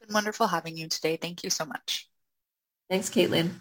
It's 0.00 0.06
been 0.06 0.14
wonderful 0.14 0.46
having 0.46 0.76
you 0.76 0.88
today. 0.88 1.16
Thank 1.16 1.42
you 1.42 1.50
so 1.50 1.64
much. 1.64 2.08
Thanks, 2.88 3.10
Caitlin. 3.10 3.60